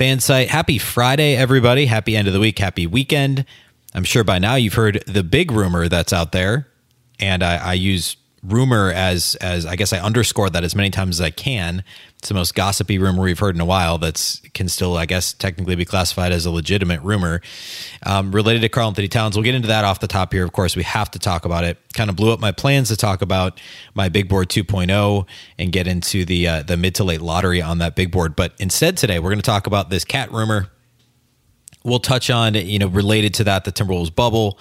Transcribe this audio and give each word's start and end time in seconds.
fan 0.00 0.18
site. 0.18 0.48
Happy 0.48 0.78
Friday, 0.78 1.36
everybody. 1.36 1.84
Happy 1.84 2.16
end 2.16 2.26
of 2.26 2.32
the 2.32 2.40
week. 2.40 2.58
Happy 2.58 2.86
weekend. 2.86 3.44
I'm 3.92 4.02
sure 4.02 4.24
by 4.24 4.38
now 4.38 4.54
you've 4.54 4.72
heard 4.72 5.04
the 5.06 5.22
big 5.22 5.52
rumor 5.52 5.88
that's 5.88 6.14
out 6.14 6.32
there. 6.32 6.68
And 7.18 7.42
I, 7.42 7.56
I 7.56 7.72
use 7.74 8.16
rumor 8.42 8.90
as 8.90 9.34
as 9.42 9.66
I 9.66 9.76
guess 9.76 9.92
I 9.92 9.98
underscore 9.98 10.48
that 10.48 10.64
as 10.64 10.74
many 10.74 10.88
times 10.88 11.20
as 11.20 11.26
I 11.26 11.28
can. 11.28 11.84
It's 12.20 12.28
the 12.28 12.34
most 12.34 12.54
gossipy 12.54 12.98
rumor 12.98 13.22
we've 13.22 13.38
heard 13.38 13.54
in 13.54 13.62
a 13.62 13.64
while. 13.64 13.96
That's 13.96 14.42
can 14.52 14.68
still 14.68 14.94
I 14.98 15.06
guess 15.06 15.32
technically 15.32 15.74
be 15.74 15.86
classified 15.86 16.32
as 16.32 16.44
a 16.44 16.50
legitimate 16.50 17.00
rumor 17.00 17.40
um, 18.04 18.30
related 18.30 18.60
to 18.60 18.68
Karl-Anthony 18.68 19.08
Towns. 19.08 19.36
We'll 19.36 19.44
get 19.44 19.54
into 19.54 19.68
that 19.68 19.86
off 19.86 20.00
the 20.00 20.06
top 20.06 20.34
here. 20.34 20.44
Of 20.44 20.52
course, 20.52 20.76
we 20.76 20.82
have 20.82 21.10
to 21.12 21.18
talk 21.18 21.46
about 21.46 21.64
it. 21.64 21.78
Kind 21.94 22.10
of 22.10 22.16
blew 22.16 22.30
up 22.30 22.38
my 22.38 22.52
plans 22.52 22.88
to 22.88 22.96
talk 22.98 23.22
about 23.22 23.58
my 23.94 24.10
big 24.10 24.28
board 24.28 24.50
2.0 24.50 25.26
and 25.58 25.72
get 25.72 25.86
into 25.86 26.26
the 26.26 26.46
uh, 26.46 26.62
the 26.62 26.76
mid 26.76 26.94
to 26.96 27.04
late 27.04 27.22
lottery 27.22 27.62
on 27.62 27.78
that 27.78 27.96
big 27.96 28.10
board. 28.10 28.36
But 28.36 28.52
instead 28.58 28.98
today 28.98 29.18
we're 29.18 29.30
going 29.30 29.38
to 29.38 29.42
talk 29.42 29.66
about 29.66 29.88
this 29.88 30.04
KAT 30.04 30.30
rumor. 30.30 30.66
We'll 31.84 32.00
touch 32.00 32.28
on 32.28 32.52
you 32.54 32.78
know 32.78 32.88
related 32.88 33.32
to 33.34 33.44
that 33.44 33.64
the 33.64 33.72
Timberwolves 33.72 34.14
bubble 34.14 34.58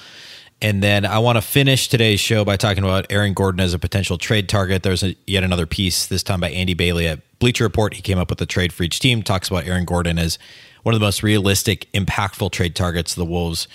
and 0.62 0.84
then 0.84 1.06
I 1.06 1.20
want 1.20 1.38
to 1.38 1.42
finish 1.42 1.88
today's 1.88 2.20
show 2.20 2.44
by 2.44 2.58
talking 2.58 2.84
about 2.86 3.08
Aaron 3.10 3.34
Gordon 3.34 3.62
as 3.62 3.73
a 3.73 3.80
potential 3.80 4.18
trade 4.18 4.50
target. 4.50 4.84
There's 4.84 5.04
a, 5.04 5.16
yet 5.26 5.44
another 5.44 5.66
piece, 5.66 6.06
this 6.06 6.22
time 6.22 6.42
by 6.42 6.50
Andy 6.50 6.73
Bailey 6.73 7.08
at 7.08 7.20
Bleacher 7.40 7.64
Report. 7.64 7.94
He 7.94 8.02
came 8.02 8.18
up 8.18 8.30
with 8.30 8.42
a 8.42 8.45
trade 8.45 8.72
for 8.73 8.84
each 8.84 9.00
team, 9.00 9.23
talks 9.23 9.48
about 9.48 9.66
Aaron 9.66 9.86
Gordon 9.86 10.20
as 10.20 10.38
one 10.84 10.94
of 10.94 11.00
the 11.00 11.06
most 11.06 11.23
realistic, 11.23 11.92
impactful 11.94 12.52
trade 12.52 12.76
targets 12.76 13.16
the 13.16 13.26
Wolves 13.26 13.68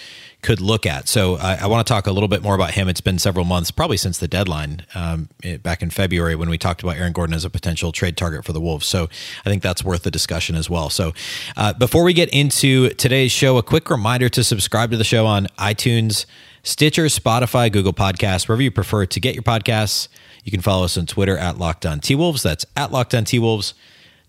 could 0.42 0.60
look 0.60 0.84
at. 0.84 1.08
So 1.08 1.36
I, 1.36 1.56
I 1.62 1.66
want 1.66 1.86
to 1.86 1.90
talk 1.90 2.06
a 2.06 2.12
little 2.12 2.28
bit 2.28 2.42
more 2.42 2.54
about 2.54 2.72
him. 2.72 2.88
It's 2.88 3.00
been 3.00 3.18
several 3.18 3.44
months, 3.44 3.70
probably 3.70 3.96
since 3.96 4.18
the 4.18 4.28
deadline 4.28 4.84
um, 4.94 5.28
back 5.62 5.82
in 5.82 5.90
February 5.90 6.34
when 6.34 6.50
we 6.50 6.58
talked 6.58 6.82
about 6.82 6.96
Aaron 6.96 7.12
Gordon 7.12 7.34
as 7.34 7.44
a 7.44 7.50
potential 7.50 7.92
trade 7.92 8.16
target 8.16 8.44
for 8.44 8.52
the 8.52 8.60
Wolves. 8.60 8.86
So 8.86 9.08
I 9.44 9.48
think 9.48 9.62
that's 9.62 9.82
worth 9.82 10.02
the 10.02 10.10
discussion 10.10 10.54
as 10.54 10.68
well. 10.68 10.90
So 10.90 11.12
uh, 11.56 11.72
before 11.72 12.04
we 12.04 12.12
get 12.12 12.28
into 12.28 12.90
today's 12.90 13.32
show, 13.32 13.56
a 13.56 13.62
quick 13.62 13.88
reminder 13.88 14.28
to 14.28 14.44
subscribe 14.44 14.90
to 14.90 14.96
the 14.96 15.04
show 15.04 15.26
on 15.26 15.46
iTunes. 15.58 16.26
Stitcher, 16.62 17.04
Spotify, 17.06 17.70
Google 17.70 17.92
Podcasts, 17.92 18.48
wherever 18.48 18.62
you 18.62 18.70
prefer 18.70 19.04
to 19.06 19.20
get 19.20 19.34
your 19.34 19.42
podcasts. 19.42 20.08
You 20.44 20.50
can 20.50 20.60
follow 20.60 20.84
us 20.84 20.96
on 20.96 21.06
Twitter 21.06 21.36
at 21.36 21.58
Locked 21.58 21.86
On 21.86 22.00
T 22.00 22.14
Wolves. 22.14 22.42
That's 22.42 22.66
at 22.76 22.92
Locked 22.92 23.14
On 23.14 23.24
T 23.24 23.38
Wolves. 23.38 23.74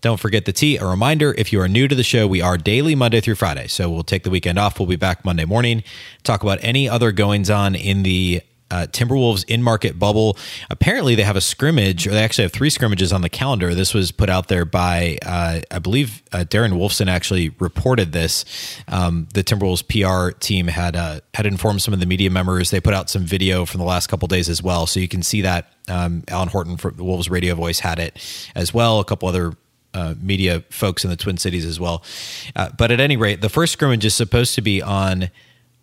Don't 0.00 0.18
forget 0.18 0.44
the 0.44 0.52
T. 0.52 0.76
A 0.76 0.84
reminder 0.84 1.34
if 1.34 1.52
you 1.52 1.60
are 1.60 1.68
new 1.68 1.88
to 1.88 1.94
the 1.94 2.02
show, 2.02 2.26
we 2.26 2.40
are 2.40 2.56
daily 2.56 2.94
Monday 2.94 3.20
through 3.20 3.34
Friday. 3.34 3.66
So 3.66 3.90
we'll 3.90 4.02
take 4.02 4.24
the 4.24 4.30
weekend 4.30 4.58
off. 4.58 4.78
We'll 4.78 4.88
be 4.88 4.96
back 4.96 5.24
Monday 5.24 5.44
morning, 5.44 5.82
talk 6.22 6.42
about 6.42 6.58
any 6.62 6.88
other 6.88 7.12
goings 7.12 7.50
on 7.50 7.74
in 7.74 8.02
the 8.02 8.40
uh, 8.70 8.86
Timberwolves 8.90 9.44
in 9.48 9.62
market 9.62 9.98
bubble. 9.98 10.36
Apparently, 10.70 11.14
they 11.14 11.22
have 11.22 11.36
a 11.36 11.40
scrimmage, 11.40 12.06
or 12.06 12.10
they 12.10 12.22
actually 12.22 12.42
have 12.42 12.52
three 12.52 12.70
scrimmages 12.70 13.12
on 13.12 13.22
the 13.22 13.28
calendar. 13.28 13.74
This 13.74 13.94
was 13.94 14.10
put 14.10 14.28
out 14.28 14.48
there 14.48 14.64
by, 14.64 15.18
uh, 15.24 15.60
I 15.70 15.78
believe, 15.78 16.22
uh, 16.32 16.38
Darren 16.38 16.72
Wolfson 16.72 17.08
actually 17.08 17.50
reported 17.60 18.12
this. 18.12 18.44
Um, 18.88 19.28
the 19.34 19.44
Timberwolves 19.44 19.86
PR 19.86 20.36
team 20.38 20.68
had 20.68 20.96
uh, 20.96 21.20
had 21.34 21.46
informed 21.46 21.82
some 21.82 21.94
of 21.94 22.00
the 22.00 22.06
media 22.06 22.30
members. 22.30 22.70
They 22.70 22.80
put 22.80 22.94
out 22.94 23.08
some 23.08 23.24
video 23.24 23.64
from 23.64 23.78
the 23.78 23.86
last 23.86 24.08
couple 24.08 24.28
days 24.28 24.48
as 24.48 24.62
well, 24.62 24.86
so 24.86 25.00
you 25.00 25.08
can 25.08 25.22
see 25.22 25.42
that. 25.42 25.72
Um, 25.88 26.24
Alan 26.26 26.48
Horton 26.48 26.76
from 26.76 26.96
the 26.96 27.04
Wolves 27.04 27.30
radio 27.30 27.54
voice 27.54 27.78
had 27.78 28.00
it 28.00 28.18
as 28.56 28.74
well. 28.74 28.98
A 28.98 29.04
couple 29.04 29.28
other 29.28 29.52
uh, 29.94 30.14
media 30.20 30.64
folks 30.68 31.04
in 31.04 31.10
the 31.10 31.16
Twin 31.16 31.36
Cities 31.36 31.64
as 31.64 31.78
well. 31.80 32.04
Uh, 32.54 32.70
but 32.76 32.90
at 32.90 33.00
any 33.00 33.16
rate, 33.16 33.40
the 33.40 33.48
first 33.48 33.72
scrimmage 33.72 34.04
is 34.04 34.14
supposed 34.14 34.54
to 34.56 34.60
be 34.60 34.82
on 34.82 35.30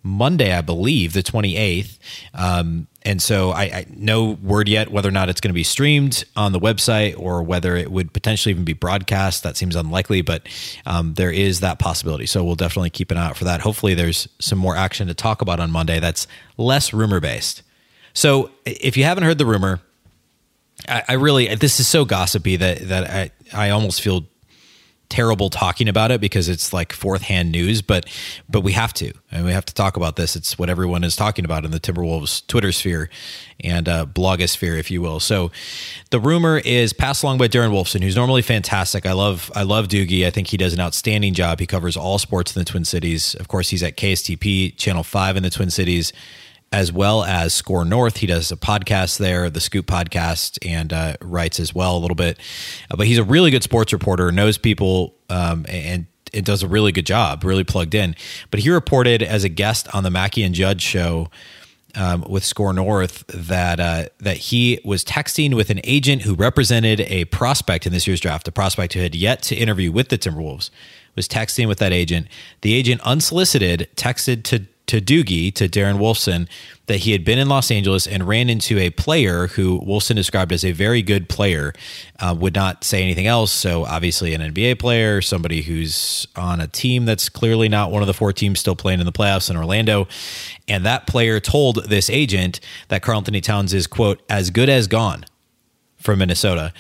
Monday, 0.03 0.53
I 0.53 0.61
believe, 0.61 1.13
the 1.13 1.23
28th. 1.23 1.97
Um, 2.33 2.87
and 3.03 3.21
so 3.21 3.51
I, 3.51 3.63
I 3.63 3.85
no 3.89 4.31
word 4.31 4.67
yet 4.67 4.91
whether 4.91 5.07
or 5.07 5.13
not 5.13 5.29
it's 5.29 5.41
going 5.41 5.49
to 5.49 5.53
be 5.53 5.63
streamed 5.63 6.25
on 6.35 6.51
the 6.51 6.59
website 6.59 7.17
or 7.17 7.41
whether 7.41 7.75
it 7.75 7.91
would 7.91 8.13
potentially 8.13 8.51
even 8.51 8.65
be 8.65 8.73
broadcast. 8.73 9.43
That 9.43 9.57
seems 9.57 9.75
unlikely, 9.75 10.21
but 10.21 10.47
um, 10.85 11.13
there 11.13 11.31
is 11.31 11.61
that 11.61 11.79
possibility. 11.79 12.25
So 12.25 12.43
we'll 12.43 12.55
definitely 12.55 12.89
keep 12.89 13.11
an 13.11 13.17
eye 13.17 13.27
out 13.27 13.37
for 13.37 13.45
that. 13.45 13.61
Hopefully, 13.61 13.93
there's 13.93 14.27
some 14.39 14.59
more 14.59 14.75
action 14.75 15.07
to 15.07 15.13
talk 15.13 15.41
about 15.41 15.59
on 15.59 15.71
Monday 15.71 15.99
that's 15.99 16.27
less 16.57 16.93
rumor 16.93 17.19
based. 17.19 17.63
So 18.13 18.51
if 18.65 18.95
you 18.95 19.05
haven't 19.05 19.23
heard 19.23 19.37
the 19.37 19.45
rumor, 19.45 19.81
I, 20.87 21.03
I 21.09 21.13
really 21.13 21.53
this 21.55 21.79
is 21.79 21.87
so 21.87 22.05
gossipy 22.05 22.55
that 22.57 22.87
that 22.87 23.09
I 23.09 23.31
I 23.53 23.69
almost 23.69 24.01
feel 24.01 24.25
terrible 25.13 25.51
talking 25.51 25.87
about 25.87 26.09
it 26.09 26.19
because 26.19 26.49
it's 26.49 26.73
like 26.73 26.91
fourth 26.91 27.21
hand 27.21 27.51
news, 27.51 27.83
but 27.83 28.09
but 28.49 28.61
we 28.61 28.71
have 28.71 28.91
to 28.95 29.13
and 29.31 29.45
we 29.45 29.51
have 29.51 29.63
to 29.63 29.73
talk 29.73 29.95
about 29.95 30.15
this. 30.15 30.35
It's 30.35 30.57
what 30.57 30.71
everyone 30.71 31.03
is 31.03 31.15
talking 31.15 31.45
about 31.45 31.65
in 31.65 31.69
the 31.69 31.79
Timberwolves 31.79 32.47
Twitter 32.47 32.71
sphere 32.71 33.11
and 33.59 33.87
uh, 33.87 34.07
blogosphere, 34.07 34.79
if 34.79 34.89
you 34.89 35.03
will. 35.03 35.19
So 35.19 35.51
the 36.09 36.19
rumor 36.19 36.57
is 36.57 36.93
passed 36.93 37.21
along 37.21 37.37
by 37.37 37.47
Darren 37.47 37.69
Wolfson, 37.69 38.01
who's 38.01 38.15
normally 38.15 38.41
fantastic. 38.41 39.05
I 39.05 39.13
love 39.13 39.51
I 39.53 39.61
love 39.61 39.87
Doogie. 39.87 40.25
I 40.25 40.31
think 40.31 40.47
he 40.47 40.57
does 40.57 40.73
an 40.73 40.79
outstanding 40.79 41.35
job. 41.35 41.59
He 41.59 41.67
covers 41.67 41.95
all 41.95 42.17
sports 42.17 42.55
in 42.55 42.59
the 42.59 42.65
Twin 42.65 42.83
Cities. 42.83 43.35
Of 43.35 43.47
course, 43.47 43.69
he's 43.69 43.83
at 43.83 43.95
KSTP 43.95 44.75
Channel 44.77 45.03
Five 45.03 45.37
in 45.37 45.43
the 45.43 45.51
Twin 45.51 45.69
Cities 45.69 46.11
as 46.73 46.91
well 46.91 47.23
as 47.23 47.53
SKOR 47.53 47.85
North. 47.85 48.17
He 48.17 48.27
does 48.27 48.51
a 48.51 48.57
podcast 48.57 49.19
there, 49.19 49.49
the 49.49 49.61
Scoop 49.61 49.85
podcast, 49.85 50.57
and 50.67 50.91
uh, 50.91 51.15
writes 51.21 51.59
as 51.59 51.73
well 51.73 51.95
a 51.95 51.99
little 51.99 52.15
bit. 52.15 52.39
Uh, 52.89 52.97
but 52.97 53.05
he's 53.05 53.19
a 53.19 53.23
really 53.23 53.51
good 53.51 53.61
sports 53.61 53.93
reporter, 53.93 54.31
knows 54.31 54.57
people, 54.57 55.13
um, 55.29 55.65
and 55.69 56.07
it 56.33 56.43
does 56.43 56.63
a 56.63 56.67
really 56.67 56.91
good 56.91 57.05
job, 57.05 57.43
really 57.43 57.63
plugged 57.63 57.93
in. 57.93 58.15
But 58.49 58.61
he 58.61 58.71
reported 58.71 59.21
as 59.21 59.43
a 59.43 59.49
guest 59.49 59.87
on 59.93 60.03
the 60.03 60.09
Mackey 60.09 60.41
and 60.41 60.55
Judd 60.55 60.81
show 60.81 61.29
um, 61.95 62.25
with 62.27 62.43
SKOR 62.43 62.73
North 62.73 63.23
that 63.27 63.79
uh, 63.79 64.05
that 64.17 64.37
he 64.37 64.79
was 64.83 65.05
texting 65.05 65.53
with 65.53 65.69
an 65.69 65.79
agent 65.83 66.23
who 66.23 66.33
represented 66.33 67.01
a 67.01 67.25
prospect 67.25 67.85
in 67.85 67.93
this 67.93 68.07
year's 68.07 68.19
draft, 68.19 68.47
a 68.47 68.51
prospect 68.51 68.93
who 68.93 68.99
had 69.01 69.13
yet 69.13 69.43
to 69.43 69.55
interview 69.55 69.91
with 69.91 70.09
the 70.09 70.17
Timberwolves. 70.17 70.71
Was 71.15 71.27
texting 71.27 71.67
with 71.67 71.77
that 71.77 71.93
agent. 71.93 72.25
The 72.61 72.73
agent, 72.73 72.99
unsolicited, 73.01 73.87
texted 73.95 74.41
to 74.45 74.65
to 74.87 74.99
Doogie, 74.99 75.53
to 75.55 75.69
Darren 75.69 75.97
Wolfson, 75.97 76.47
that 76.87 76.97
he 76.97 77.13
had 77.13 77.23
been 77.23 77.39
in 77.39 77.47
Los 77.47 77.71
Angeles 77.71 78.05
and 78.05 78.27
ran 78.27 78.49
into 78.49 78.77
a 78.77 78.89
player 78.89 79.47
who 79.47 79.79
Wolfson 79.81 80.15
described 80.15 80.51
as 80.51 80.65
a 80.65 80.73
very 80.73 81.01
good 81.01 81.29
player, 81.29 81.73
uh, 82.19 82.35
would 82.37 82.53
not 82.53 82.83
say 82.83 83.01
anything 83.01 83.25
else. 83.25 83.51
So, 83.51 83.85
obviously, 83.85 84.33
an 84.33 84.41
NBA 84.41 84.79
player, 84.79 85.21
somebody 85.21 85.61
who's 85.61 86.27
on 86.35 86.59
a 86.59 86.67
team 86.67 87.05
that's 87.05 87.29
clearly 87.29 87.69
not 87.69 87.91
one 87.91 88.03
of 88.03 88.07
the 88.07 88.13
four 88.13 88.33
teams 88.33 88.59
still 88.59 88.75
playing 88.75 88.99
in 88.99 89.05
the 89.05 89.13
playoffs 89.13 89.49
in 89.49 89.55
Orlando. 89.55 90.07
And 90.67 90.85
that 90.85 91.07
player 91.07 91.39
told 91.39 91.85
this 91.85 92.09
agent 92.09 92.59
that 92.89 93.01
Karl-Anthony 93.01 93.41
Towns 93.41 93.73
is, 93.73 93.87
quote, 93.87 94.21
as 94.29 94.49
good 94.49 94.69
as 94.69 94.87
gone 94.87 95.25
from 95.97 96.19
Minnesota. 96.19 96.73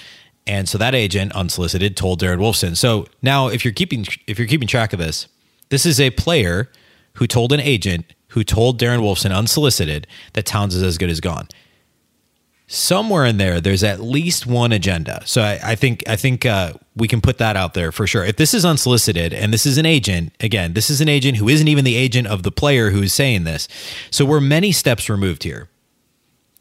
And 0.45 0.67
so 0.67 0.77
that 0.77 0.93
agent, 0.93 1.31
unsolicited, 1.33 1.95
told 1.95 2.19
Darren 2.19 2.39
Wolfson. 2.39 2.75
So 2.75 3.07
now, 3.21 3.47
if 3.47 3.63
you're 3.63 3.73
keeping 3.73 4.05
if 4.27 4.37
you're 4.37 4.47
keeping 4.47 4.67
track 4.67 4.91
of 4.91 4.99
this, 4.99 5.27
this 5.69 5.85
is 5.85 5.99
a 5.99 6.09
player 6.11 6.69
who 7.15 7.27
told 7.27 7.51
an 7.51 7.59
agent 7.59 8.13
who 8.29 8.43
told 8.43 8.79
Darren 8.79 8.99
Wolfson 8.99 9.35
unsolicited 9.35 10.07
that 10.33 10.45
Towns 10.45 10.75
is 10.75 10.81
as 10.81 10.97
good 10.97 11.09
as 11.09 11.19
gone. 11.19 11.47
Somewhere 12.65 13.25
in 13.25 13.37
there, 13.37 13.61
there's 13.61 13.83
at 13.83 13.99
least 13.99 14.47
one 14.47 14.71
agenda. 14.71 15.21
So 15.25 15.43
I, 15.43 15.59
I 15.63 15.75
think 15.75 16.03
I 16.07 16.15
think 16.15 16.43
uh, 16.45 16.73
we 16.95 17.07
can 17.07 17.21
put 17.21 17.37
that 17.37 17.55
out 17.55 17.75
there 17.75 17.91
for 17.91 18.07
sure. 18.07 18.25
If 18.25 18.37
this 18.37 18.55
is 18.55 18.65
unsolicited 18.65 19.33
and 19.33 19.53
this 19.53 19.67
is 19.67 19.77
an 19.77 19.85
agent, 19.85 20.33
again, 20.39 20.73
this 20.73 20.89
is 20.89 20.99
an 20.99 21.09
agent 21.09 21.37
who 21.37 21.47
isn't 21.47 21.67
even 21.67 21.85
the 21.85 21.95
agent 21.95 22.27
of 22.27 22.41
the 22.41 22.51
player 22.51 22.89
who's 22.89 23.13
saying 23.13 23.43
this. 23.43 23.67
So 24.09 24.25
we're 24.25 24.41
many 24.41 24.71
steps 24.71 25.09
removed 25.09 25.43
here. 25.43 25.69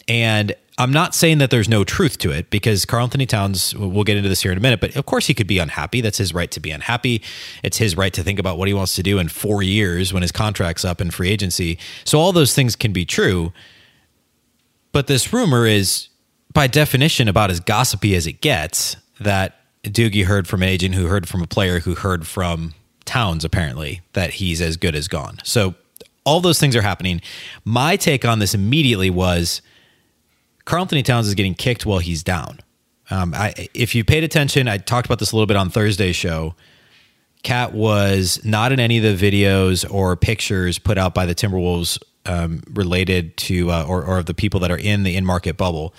And 0.07 0.55
I'm 0.79 0.93
not 0.93 1.15
saying 1.15 1.39
that 1.39 1.51
there's 1.51 1.69
no 1.69 1.85
truth 1.85 2.17
to 2.19 2.31
it 2.31 2.49
because 2.49 2.87
Karl 2.87 3.03
Anthony 3.05 3.27
Towns, 3.27 3.75
we'll 3.75 4.05
get 4.05 4.17
into 4.17 4.29
this 4.29 4.43
here 4.43 4.53
in 4.53 4.59
a 4.59 4.61
minute, 4.61 4.81
but 4.81 4.97
of 4.97 5.05
course 5.05 5.27
he 5.27 5.35
could 5.35 5.47
be 5.47 5.59
unhappy. 5.59 6.01
That's 6.01 6.19
his 6.19 6.33
right 6.33 6.51
to 6.51 6.61
be 6.61 6.71
unhappy. 6.71 7.23
It's 7.63 7.77
his 7.77 7.97
right 7.97 8.13
to 8.15 8.23
think 8.23 8.39
about 8.39 8.57
what 8.57 8.69
he 8.69 8.75
wants 8.75 8.95
to 8.97 9.03
do 9.03 9.19
in 9.19 9.29
four 9.29 9.63
years 9.63 10.13
when 10.13 10.23
his 10.23 10.33
contract's 10.33 10.85
up 10.85 11.01
in 11.01 11.11
free 11.11 11.29
agency. 11.29 11.79
So 12.05 12.19
all 12.19 12.33
those 12.33 12.55
things 12.55 12.75
can 12.75 12.93
be 12.93 13.05
true. 13.05 13.53
But 14.93 15.09
this 15.09 15.33
rumor 15.33 15.67
is, 15.67 16.09
by 16.53 16.67
definition, 16.69 17.29
about 17.29 17.51
as 17.51 17.61
gossipy 17.61 18.15
as 18.15 18.27
it 18.27 18.41
gets 18.41 18.97
that 19.21 19.59
Doogie 19.85 20.25
heard 20.25 20.49
from 20.49 20.63
an 20.63 20.69
agent 20.69 20.95
who 20.95 21.07
heard 21.07 21.29
from 21.29 21.43
a 21.43 21.47
player 21.47 21.81
who 21.81 21.95
heard 21.95 22.27
from 22.27 22.75
Towns, 23.05 23.45
apparently, 23.45 24.01
that 24.13 24.35
he's 24.35 24.61
as 24.61 24.77
good 24.77 24.95
as 24.95 25.09
gone. 25.09 25.39
So 25.45 25.75
all 26.25 26.41
those 26.41 26.61
things 26.61 26.77
are 26.77 26.83
happening. 26.83 27.21
My 27.65 27.97
take 27.97 28.25
on 28.25 28.39
this 28.39 28.55
immediately 28.55 29.11
was 29.11 29.61
Karl 30.65 30.83
Anthony 30.83 31.03
Towns 31.03 31.27
is 31.29 31.35
getting 31.35 31.55
kicked 31.55 31.87
while 31.87 31.99
he's 31.99 32.23
down. 32.23 32.61
Um, 33.11 33.35
I, 33.35 33.69
if 33.75 33.95
you 33.95 34.05
paid 34.05 34.25
attention, 34.25 34.69
I 34.69 34.79
talked 34.79 35.07
about 35.07 35.19
this 35.19 35.33
a 35.33 35.37
little 35.37 35.47
bit 35.47 35.57
on 35.57 35.71
Thursday's 35.71 36.17
show. 36.17 36.55
KAT 37.43 37.73
was 37.73 38.43
not 38.45 38.73
in 38.73 38.81
any 38.81 39.05
of 39.05 39.19
the 39.19 39.33
videos 39.33 39.89
or 39.93 40.17
pictures 40.17 40.79
put 40.79 40.97
out 40.97 41.13
by 41.13 41.27
the 41.27 41.35
Timberwolves 41.35 42.01
um, 42.25 42.63
related 42.71 43.37
to 43.37 43.71
uh, 43.71 43.85
or, 43.87 44.05
or 44.05 44.19
of 44.19 44.27
the 44.27 44.35
people 44.35 44.61
that 44.61 44.71
are 44.71 44.79
in 44.79 45.03
the 45.03 45.17
in 45.17 45.25
market 45.25 45.57
bubble. 45.57 45.93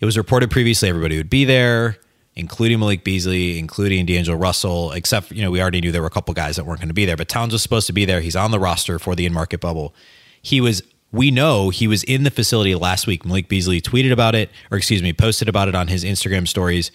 It 0.00 0.06
was 0.06 0.16
reported 0.16 0.50
previously 0.50 0.88
everybody 0.88 1.16
would 1.18 1.28
be 1.28 1.44
there, 1.44 1.98
including 2.34 2.78
Malik 2.78 3.04
Beasley, 3.04 3.58
including 3.58 4.06
D'Angelo 4.06 4.38
Russell, 4.38 4.92
except 4.92 5.30
you 5.30 5.42
know 5.42 5.50
we 5.50 5.60
already 5.60 5.80
knew 5.80 5.92
there 5.92 6.00
were 6.00 6.08
a 6.08 6.10
couple 6.10 6.32
guys 6.32 6.56
that 6.56 6.64
weren't 6.64 6.80
going 6.80 6.88
to 6.88 6.94
be 6.94 7.04
there. 7.04 7.16
But 7.16 7.28
Towns 7.28 7.52
was 7.52 7.62
supposed 7.62 7.86
to 7.88 7.92
be 7.92 8.06
there. 8.06 8.20
He's 8.20 8.36
on 8.36 8.50
the 8.50 8.58
roster 8.58 8.98
for 8.98 9.14
the 9.14 9.26
in 9.26 9.32
market 9.32 9.60
bubble. 9.60 9.94
He 10.40 10.60
was 10.60 10.82
we 11.10 11.30
know 11.30 11.70
he 11.70 11.88
was 11.88 12.02
in 12.04 12.24
the 12.24 12.30
facility 12.30 12.74
last 12.74 13.06
week. 13.06 13.24
Malik 13.24 13.48
Beasley 13.48 13.80
tweeted 13.80 14.12
about 14.12 14.34
it, 14.34 14.50
or 14.70 14.78
excuse 14.78 15.02
me, 15.02 15.12
posted 15.12 15.48
about 15.48 15.68
it 15.68 15.74
on 15.74 15.88
his 15.88 16.04
Instagram 16.04 16.46
stories. 16.46 16.90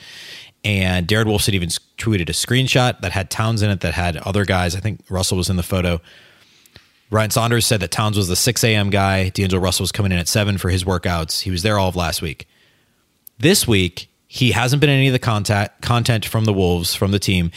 And 0.63 1.07
Darren 1.07 1.25
Wolfson 1.25 1.54
even 1.54 1.69
tweeted 1.98 2.30
a 2.30 2.33
screenshot 2.33 3.01
that 3.01 3.12
had 3.12 3.30
Towns 3.30 3.62
in 3.62 3.69
it, 3.69 3.81
that 3.81 3.94
had 3.94 4.18
other 4.18 4.45
guys. 4.45 4.75
I 4.75 4.80
think 4.80 5.01
Russell 5.10 5.38
was 5.38 5.50
in 5.50 5.57
the 5.57 5.63
photo. 5.63 6.00
Ryan 7.10 7.31
Saunders 7.31 7.65
said 7.65 7.80
that 7.81 7.92
Towns 7.92 8.18
was 8.18 8.27
the 8.27 8.36
6 8.36 8.63
a.m. 8.63 8.89
guy. 8.89 9.30
D'Angelo 9.30 9.62
Russell 9.62 9.83
was 9.83 9.92
coming 9.92 10.12
in 10.12 10.18
at 10.18 10.27
7 10.27 10.57
for 10.57 10.69
his 10.69 10.83
workouts. 10.83 11.42
He 11.42 11.51
was 11.51 11.62
there 11.63 11.77
all 11.77 11.89
of 11.89 11.95
last 11.95 12.21
week. 12.21 12.48
This 13.38 13.68
week, 13.68 14.10
he 14.27 14.51
hasn't 14.51 14.80
been 14.80 14.89
any 14.89 15.07
of 15.07 15.13
the 15.13 15.19
contact, 15.19 15.81
content 15.81 16.25
from 16.25 16.45
the 16.45 16.54
Wolves, 16.54 16.95
from 16.95 17.12
the 17.12 17.19
team. 17.19 17.51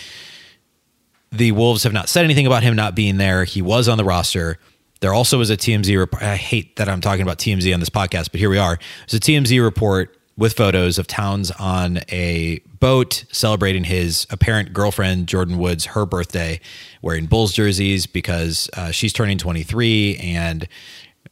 The 1.30 1.52
Wolves 1.52 1.84
have 1.84 1.92
not 1.92 2.08
said 2.08 2.24
anything 2.24 2.46
about 2.46 2.62
him 2.62 2.76
not 2.76 2.94
being 2.94 3.18
there. 3.18 3.44
He 3.44 3.62
was 3.62 3.88
on 3.88 3.98
the 3.98 4.04
roster. 4.04 4.58
There 5.00 5.12
also 5.12 5.38
was 5.38 5.50
a 5.50 5.56
TMZ 5.56 5.96
report. 5.98 6.22
I 6.22 6.36
hate 6.36 6.76
that 6.76 6.88
I'm 6.88 7.00
talking 7.00 7.22
about 7.22 7.38
TMZ 7.38 7.72
on 7.72 7.80
this 7.80 7.90
podcast, 7.90 8.30
but 8.30 8.40
here 8.40 8.50
we 8.50 8.58
are. 8.58 8.78
It's 9.04 9.14
a 9.14 9.20
TMZ 9.20 9.62
report 9.62 10.16
with 10.38 10.54
photos 10.54 10.98
of 10.98 11.06
Towns 11.06 11.50
on 11.52 12.00
a 12.10 12.58
boat 12.78 13.24
celebrating 13.32 13.84
his 13.84 14.26
apparent 14.30 14.72
girlfriend, 14.72 15.26
Jordan 15.28 15.58
Woods, 15.58 15.86
her 15.86 16.04
birthday, 16.04 16.60
wearing 17.02 17.26
Bulls 17.26 17.52
jerseys 17.52 18.06
because 18.06 18.68
uh, 18.74 18.90
she's 18.90 19.12
turning 19.12 19.38
23 19.38 20.16
and 20.16 20.68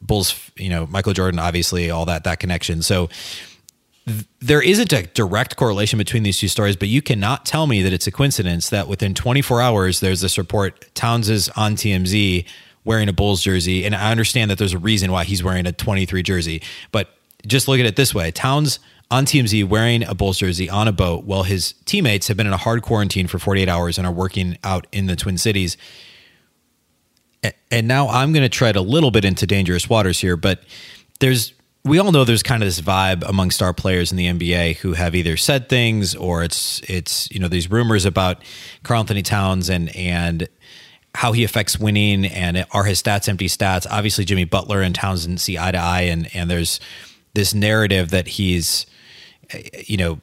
Bulls, 0.01 0.51
you 0.57 0.69
know, 0.69 0.87
Michael 0.87 1.13
Jordan, 1.13 1.39
obviously, 1.39 1.91
all 1.91 2.07
that, 2.07 2.25
that 2.25 2.41
connection. 2.41 2.83
So, 2.83 3.09
there 4.41 4.61
isn't 4.61 4.93
a 4.93 5.05
direct 5.05 5.57
correlation 5.57 5.97
between 5.97 6.25
these 6.25 6.39
two 6.39 6.49
stories, 6.49 6.77
but 6.77 6.89
you 6.89 7.01
cannot 7.01 7.47
tell 7.47 7.67
me 7.67 7.83
that 7.83 7.93
it's 7.93 8.07
a 8.07 8.11
coincidence 8.11 8.69
that 8.69 8.87
within 8.87 9.15
24 9.15 9.63
hours 9.63 10.01
there's 10.01 10.21
this 10.21 10.37
report 10.37 10.95
Towns 10.95 11.31
is 11.31 11.49
on 11.51 11.75
TMZ 11.75 12.45
wearing 12.85 13.09
a 13.09 13.13
Bulls 13.13 13.43
jersey. 13.43 13.85
And 13.85 13.95
I 13.95 14.11
understand 14.11 14.51
that 14.51 14.59
there's 14.59 14.75
a 14.75 14.79
reason 14.79 15.11
why 15.11 15.25
he's 15.25 15.43
wearing 15.43 15.67
a 15.67 15.73
23 15.73 16.23
jersey, 16.23 16.63
but 16.93 17.09
just 17.47 17.69
look 17.69 17.81
at 17.81 17.87
it 17.87 17.97
this 17.97 18.15
way 18.15 18.31
Towns 18.31 18.79
on 19.11 19.27
TMZ 19.27 19.69
wearing 19.69 20.03
a 20.05 20.15
Bulls 20.15 20.39
jersey 20.39 20.69
on 20.69 20.89
a 20.89 20.93
boat 20.93 21.25
while 21.25 21.43
his 21.43 21.75
teammates 21.85 22.29
have 22.29 22.37
been 22.37 22.47
in 22.47 22.53
a 22.53 22.59
hard 22.59 22.83
quarantine 22.83 23.27
for 23.27 23.39
48 23.39 23.69
hours 23.69 23.99
and 23.99 24.07
are 24.07 24.13
working 24.13 24.59
out 24.65 24.87
in 24.93 25.07
the 25.07 25.17
Twin 25.17 25.39
Cities. 25.39 25.77
And 27.71 27.87
now 27.87 28.09
I'm 28.09 28.33
going 28.33 28.43
to 28.43 28.49
tread 28.49 28.77
a 28.77 28.81
little 28.81 29.11
bit 29.11 29.25
into 29.25 29.47
dangerous 29.47 29.89
waters 29.89 30.21
here, 30.21 30.37
but 30.37 30.63
there's 31.21 31.53
we 31.85 31.99
all 31.99 32.13
know 32.13 32.25
there's 32.25 32.43
kind 32.43 32.63
of 32.63 32.67
this 32.67 32.81
vibe 32.81 33.23
among 33.29 33.51
star 33.51 33.75
players 33.75 34.11
in 34.11 34.17
the 34.17 34.27
NBA 34.27 34.77
who 34.79 34.95
have 34.95 35.15
either 35.15 35.37
said 35.37 35.69
things 35.69 36.15
or 36.15 36.43
it's 36.43 36.81
it's 36.89 37.31
you 37.31 37.39
know 37.39 37.49
these 37.49 37.71
rumors 37.71 38.07
about 38.07 38.43
Karl 38.83 39.01
Anthony 39.01 39.23
Towns 39.23 39.69
and 39.69 39.95
and 39.95 40.49
how 41.15 41.33
he 41.33 41.45
affects 41.45 41.79
winning 41.79 42.27
and 42.27 42.67
are 42.73 42.85
his 42.85 43.03
stats 43.03 43.29
empty 43.29 43.47
stats. 43.47 43.87
Obviously, 43.91 44.25
Jimmy 44.25 44.45
Butler 44.45 44.83
and 44.83 44.95
Townsend 44.95 45.41
see 45.41 45.59
eye 45.59 45.73
to 45.73 45.79
eye, 45.79 46.03
and 46.03 46.29
and 46.35 46.51
there's 46.51 46.81
this 47.35 47.55
narrative 47.55 48.11
that 48.11 48.27
he's, 48.27 48.87
you 49.87 49.97
know, 49.97 50.21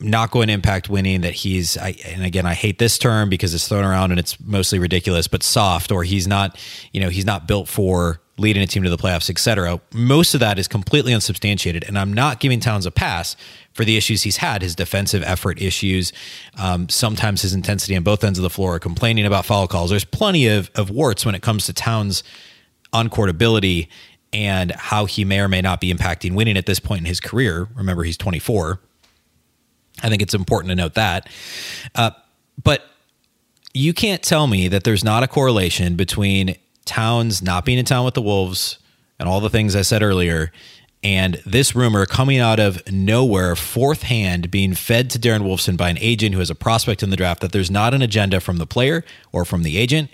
not 0.00 0.30
going 0.30 0.48
to 0.48 0.52
impact 0.52 0.88
winning. 0.88 1.22
That 1.22 1.32
he's, 1.34 1.78
I, 1.78 1.94
and 2.06 2.24
again, 2.24 2.46
I 2.46 2.54
hate 2.54 2.78
this 2.78 2.98
term 2.98 3.30
because 3.30 3.54
it's 3.54 3.68
thrown 3.68 3.84
around 3.84 4.10
and 4.10 4.20
it's 4.20 4.38
mostly 4.40 4.78
ridiculous, 4.78 5.28
but 5.28 5.42
soft, 5.42 5.90
or 5.90 6.04
he's 6.04 6.26
not, 6.26 6.58
you 6.92 7.00
know, 7.00 7.08
he's 7.08 7.26
not 7.26 7.46
built 7.48 7.68
for 7.68 8.20
leading 8.38 8.62
a 8.62 8.66
team 8.66 8.82
to 8.82 8.90
the 8.90 8.98
playoffs, 8.98 9.30
etc. 9.30 9.80
Most 9.92 10.34
of 10.34 10.40
that 10.40 10.58
is 10.58 10.68
completely 10.68 11.14
unsubstantiated, 11.14 11.84
and 11.84 11.98
I'm 11.98 12.12
not 12.12 12.40
giving 12.40 12.60
Towns 12.60 12.86
a 12.86 12.90
pass 12.90 13.36
for 13.72 13.84
the 13.84 13.96
issues 13.96 14.22
he's 14.22 14.38
had, 14.38 14.62
his 14.62 14.74
defensive 14.74 15.22
effort 15.22 15.60
issues, 15.60 16.12
um, 16.58 16.88
sometimes 16.88 17.42
his 17.42 17.54
intensity 17.54 17.96
on 17.96 18.02
both 18.02 18.22
ends 18.22 18.38
of 18.38 18.42
the 18.42 18.50
floor, 18.50 18.78
complaining 18.78 19.26
about 19.26 19.46
foul 19.46 19.66
calls. 19.66 19.90
There's 19.90 20.04
plenty 20.04 20.48
of, 20.48 20.70
of 20.74 20.90
warts 20.90 21.24
when 21.24 21.34
it 21.34 21.42
comes 21.42 21.66
to 21.66 21.72
Towns' 21.72 22.22
on 22.92 23.08
court 23.08 23.30
ability 23.30 23.88
and 24.32 24.72
how 24.72 25.04
he 25.06 25.24
may 25.24 25.40
or 25.40 25.48
may 25.48 25.60
not 25.60 25.80
be 25.80 25.92
impacting 25.92 26.34
winning 26.34 26.56
at 26.56 26.66
this 26.66 26.80
point 26.80 27.00
in 27.00 27.06
his 27.06 27.20
career. 27.20 27.68
Remember, 27.74 28.02
he's 28.02 28.16
24. 28.16 28.80
I 30.02 30.08
think 30.08 30.22
it's 30.22 30.34
important 30.34 30.70
to 30.70 30.74
note 30.74 30.94
that. 30.94 31.28
Uh, 31.94 32.10
but 32.62 32.84
you 33.74 33.92
can't 33.92 34.22
tell 34.22 34.46
me 34.46 34.68
that 34.68 34.84
there's 34.84 35.04
not 35.04 35.22
a 35.22 35.28
correlation 35.28 35.96
between 35.96 36.56
Towns 36.84 37.42
not 37.42 37.64
being 37.64 37.78
in 37.78 37.84
town 37.84 38.04
with 38.04 38.14
the 38.14 38.22
Wolves 38.22 38.78
and 39.18 39.28
all 39.28 39.40
the 39.40 39.50
things 39.50 39.76
I 39.76 39.82
said 39.82 40.02
earlier 40.02 40.50
and 41.02 41.42
this 41.44 41.74
rumor 41.74 42.06
coming 42.06 42.38
out 42.38 42.60
of 42.60 42.80
nowhere, 42.90 43.56
fourth 43.56 44.02
hand, 44.02 44.50
being 44.50 44.74
fed 44.74 45.10
to 45.10 45.18
Darren 45.18 45.40
Wolfson 45.40 45.76
by 45.76 45.90
an 45.90 45.98
agent 45.98 46.34
who 46.34 46.38
has 46.38 46.50
a 46.50 46.54
prospect 46.54 47.02
in 47.02 47.10
the 47.10 47.16
draft, 47.16 47.40
that 47.40 47.52
there's 47.52 47.70
not 47.70 47.92
an 47.92 48.02
agenda 48.02 48.40
from 48.40 48.58
the 48.58 48.66
player 48.66 49.04
or 49.32 49.44
from 49.44 49.64
the 49.64 49.78
agent. 49.78 50.10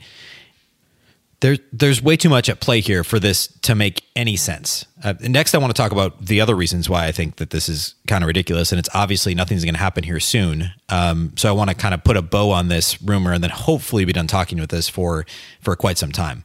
There, 1.41 1.59
there's 1.73 2.03
way 2.03 2.17
too 2.17 2.31
much 2.31 2.49
at 2.49 2.61
play 2.61 2.81
here 2.81 3.05
for 3.05 3.21
this 3.21 3.47
to 3.63 3.77
make 3.77 4.03
any 4.17 4.35
sense. 4.35 4.87
Uh, 5.05 5.15
next, 5.21 5.55
I 5.55 5.59
want 5.59 5.75
to 5.75 5.81
talk 5.81 5.93
about 5.93 6.25
the 6.25 6.41
other 6.41 6.57
reasons 6.57 6.89
why 6.89 7.07
I 7.07 7.13
think 7.13 7.37
that 7.37 7.51
this 7.51 7.69
is 7.69 7.95
kind 8.09 8.25
of 8.25 8.27
ridiculous, 8.27 8.73
and 8.73 8.79
it's 8.79 8.89
obviously 8.93 9.37
nothing's 9.37 9.63
going 9.63 9.75
to 9.75 9.81
happen 9.81 10.03
here 10.03 10.19
soon. 10.19 10.73
Um, 10.89 11.35
so 11.37 11.49
I 11.49 11.53
want 11.53 11.71
to 11.71 11.77
kind 11.77 11.95
of 11.95 12.03
put 12.03 12.17
a 12.17 12.23
bow 12.23 12.51
on 12.51 12.69
this 12.69 13.01
rumor, 13.01 13.33
and 13.33 13.45
then 13.45 13.51
hopefully 13.51 14.05
be 14.05 14.13
done 14.13 14.27
talking 14.27 14.59
with 14.59 14.71
this 14.71 14.89
for 14.89 15.27
for 15.61 15.77
quite 15.77 15.97
some 15.97 16.11
time. 16.11 16.45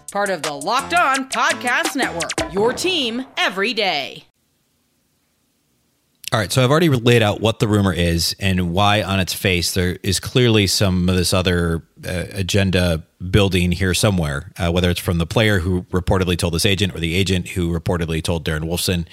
part 0.11 0.29
of 0.29 0.41
the 0.43 0.51
Locked 0.51 0.93
On 0.93 1.29
Podcast 1.29 1.95
Network. 1.95 2.53
Your 2.53 2.73
team 2.73 3.25
every 3.37 3.73
day. 3.73 4.25
All 6.33 6.39
right, 6.39 6.51
so 6.51 6.63
I've 6.63 6.71
already 6.71 6.89
laid 6.89 7.21
out 7.21 7.41
what 7.41 7.59
the 7.59 7.67
rumor 7.67 7.93
is 7.93 8.35
and 8.39 8.73
why, 8.73 9.03
on 9.03 9.19
its 9.19 9.33
face, 9.33 9.73
there 9.73 9.97
is 10.03 10.19
clearly 10.19 10.67
some 10.67 11.09
of 11.09 11.15
this 11.15 11.33
other 11.33 11.83
uh, 12.05 12.25
agenda 12.31 13.03
building 13.29 13.71
here 13.71 13.93
somewhere, 13.93 14.51
uh, 14.57 14.71
whether 14.71 14.89
it's 14.89 14.99
from 14.99 15.17
the 15.17 15.25
player 15.25 15.59
who 15.59 15.83
reportedly 15.83 16.37
told 16.37 16.53
this 16.53 16.65
agent 16.65 16.95
or 16.95 16.99
the 16.99 17.15
agent 17.15 17.49
who 17.49 17.77
reportedly 17.77 18.23
told 18.23 18.45
Darren 18.45 18.61
Wolfson 18.61 19.05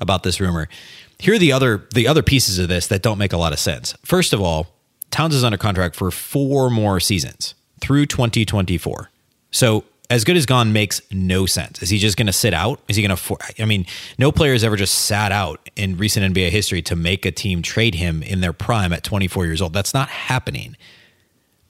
about 0.00 0.22
this 0.22 0.38
rumor. 0.38 0.68
Here 1.18 1.34
are 1.34 1.38
the 1.38 1.52
other 1.52 1.86
the 1.94 2.06
other 2.06 2.22
pieces 2.22 2.58
of 2.58 2.68
this 2.68 2.86
that 2.88 3.00
don't 3.00 3.16
make 3.16 3.32
a 3.32 3.38
lot 3.38 3.54
of 3.54 3.58
sense. 3.58 3.94
First 4.04 4.34
of 4.34 4.40
all, 4.42 4.66
Towns 5.10 5.34
is 5.34 5.44
under 5.44 5.56
contract 5.56 5.96
for 5.96 6.10
four 6.10 6.68
more 6.68 7.00
seasons 7.00 7.54
through 7.80 8.04
2024. 8.04 9.10
So 9.50 9.84
as 10.08 10.24
good 10.24 10.36
as 10.36 10.46
gone 10.46 10.72
makes 10.72 11.00
no 11.10 11.46
sense. 11.46 11.82
Is 11.82 11.90
he 11.90 11.98
just 11.98 12.16
going 12.16 12.26
to 12.26 12.32
sit 12.32 12.54
out? 12.54 12.80
Is 12.88 12.96
he 12.96 13.06
going 13.06 13.16
to? 13.16 13.36
I 13.62 13.64
mean, 13.64 13.86
no 14.18 14.30
player 14.30 14.52
has 14.52 14.64
ever 14.64 14.76
just 14.76 15.06
sat 15.06 15.32
out 15.32 15.68
in 15.76 15.96
recent 15.96 16.34
NBA 16.34 16.50
history 16.50 16.82
to 16.82 16.96
make 16.96 17.26
a 17.26 17.32
team 17.32 17.62
trade 17.62 17.94
him 17.94 18.22
in 18.22 18.40
their 18.40 18.52
prime 18.52 18.92
at 18.92 19.02
24 19.02 19.46
years 19.46 19.60
old. 19.60 19.72
That's 19.72 19.94
not 19.94 20.08
happening. 20.08 20.76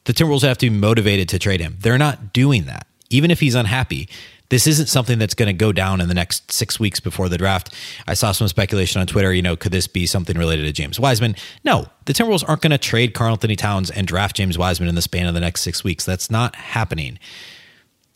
The 0.04 0.12
Timberwolves 0.12 0.42
have 0.42 0.58
to 0.58 0.70
be 0.70 0.76
motivated 0.76 1.28
to 1.30 1.38
trade 1.38 1.60
him. 1.60 1.76
They're 1.80 1.98
not 1.98 2.32
doing 2.32 2.64
that. 2.64 2.86
Even 3.10 3.30
if 3.30 3.40
he's 3.40 3.54
unhappy, 3.54 4.08
this 4.48 4.66
isn't 4.66 4.86
something 4.86 5.18
that's 5.18 5.34
going 5.34 5.48
to 5.48 5.52
go 5.52 5.72
down 5.72 6.00
in 6.00 6.08
the 6.08 6.14
next 6.14 6.52
six 6.52 6.78
weeks 6.78 7.00
before 7.00 7.28
the 7.28 7.38
draft. 7.38 7.74
I 8.06 8.14
saw 8.14 8.32
some 8.32 8.46
speculation 8.46 9.00
on 9.00 9.06
Twitter. 9.06 9.32
You 9.32 9.42
know, 9.42 9.56
could 9.56 9.72
this 9.72 9.88
be 9.88 10.06
something 10.06 10.38
related 10.38 10.62
to 10.64 10.72
James 10.72 11.00
Wiseman? 11.00 11.34
No, 11.64 11.86
the 12.04 12.12
Timberwolves 12.12 12.48
aren't 12.48 12.62
going 12.62 12.70
to 12.70 12.78
trade 12.78 13.14
Karl-Anthony 13.14 13.56
Towns 13.56 13.90
and 13.90 14.06
draft 14.06 14.36
James 14.36 14.56
Wiseman 14.56 14.88
in 14.88 14.94
the 14.94 15.02
span 15.02 15.26
of 15.26 15.34
the 15.34 15.40
next 15.40 15.62
six 15.62 15.82
weeks. 15.82 16.04
That's 16.04 16.30
not 16.30 16.54
happening. 16.54 17.18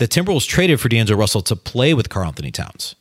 The 0.00 0.09
Timberwolves 0.09 0.49
traded 0.49 0.80
for 0.80 0.88
D'Angelo 0.88 1.19
Russell 1.19 1.42
to 1.42 1.54
play 1.54 1.92
with 1.92 2.09
Karl-Anthony 2.09 2.50
Towns. 2.50 2.95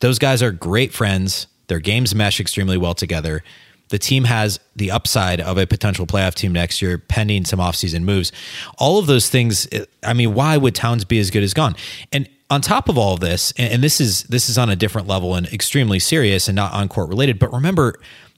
Those 0.00 0.18
guys 0.18 0.42
are 0.42 0.50
great 0.50 0.92
friends. 0.92 1.46
Their 1.68 1.78
games 1.78 2.12
mesh 2.12 2.40
extremely 2.40 2.76
well 2.76 2.94
together. 2.94 3.44
The 3.90 4.00
team 4.00 4.24
has 4.24 4.58
the 4.74 4.90
upside 4.90 5.40
of 5.40 5.58
a 5.58 5.64
potential 5.64 6.08
playoff 6.08 6.34
team 6.34 6.52
next 6.52 6.82
year, 6.82 6.98
pending 6.98 7.44
some 7.44 7.60
offseason 7.60 8.02
moves. 8.02 8.32
All 8.78 8.98
of 8.98 9.06
those 9.06 9.30
things. 9.30 9.68
I 10.02 10.12
mean, 10.12 10.34
why 10.34 10.56
would 10.56 10.74
Towns 10.74 11.04
be 11.04 11.20
as 11.20 11.30
good 11.30 11.44
as 11.44 11.54
gone? 11.54 11.76
And 12.10 12.28
on 12.50 12.62
top 12.62 12.88
of 12.88 12.98
all 12.98 13.14
of 13.14 13.20
this, 13.20 13.52
and 13.56 13.80
this 13.80 14.00
is 14.00 14.24
this 14.24 14.48
is 14.48 14.58
on 14.58 14.68
a 14.68 14.74
different 14.74 15.06
level 15.06 15.36
and 15.36 15.46
extremely 15.46 16.00
serious 16.00 16.48
and 16.48 16.56
not 16.56 16.72
on 16.72 16.88
court 16.88 17.10
related. 17.10 17.38
But 17.38 17.52
remember, 17.52 17.94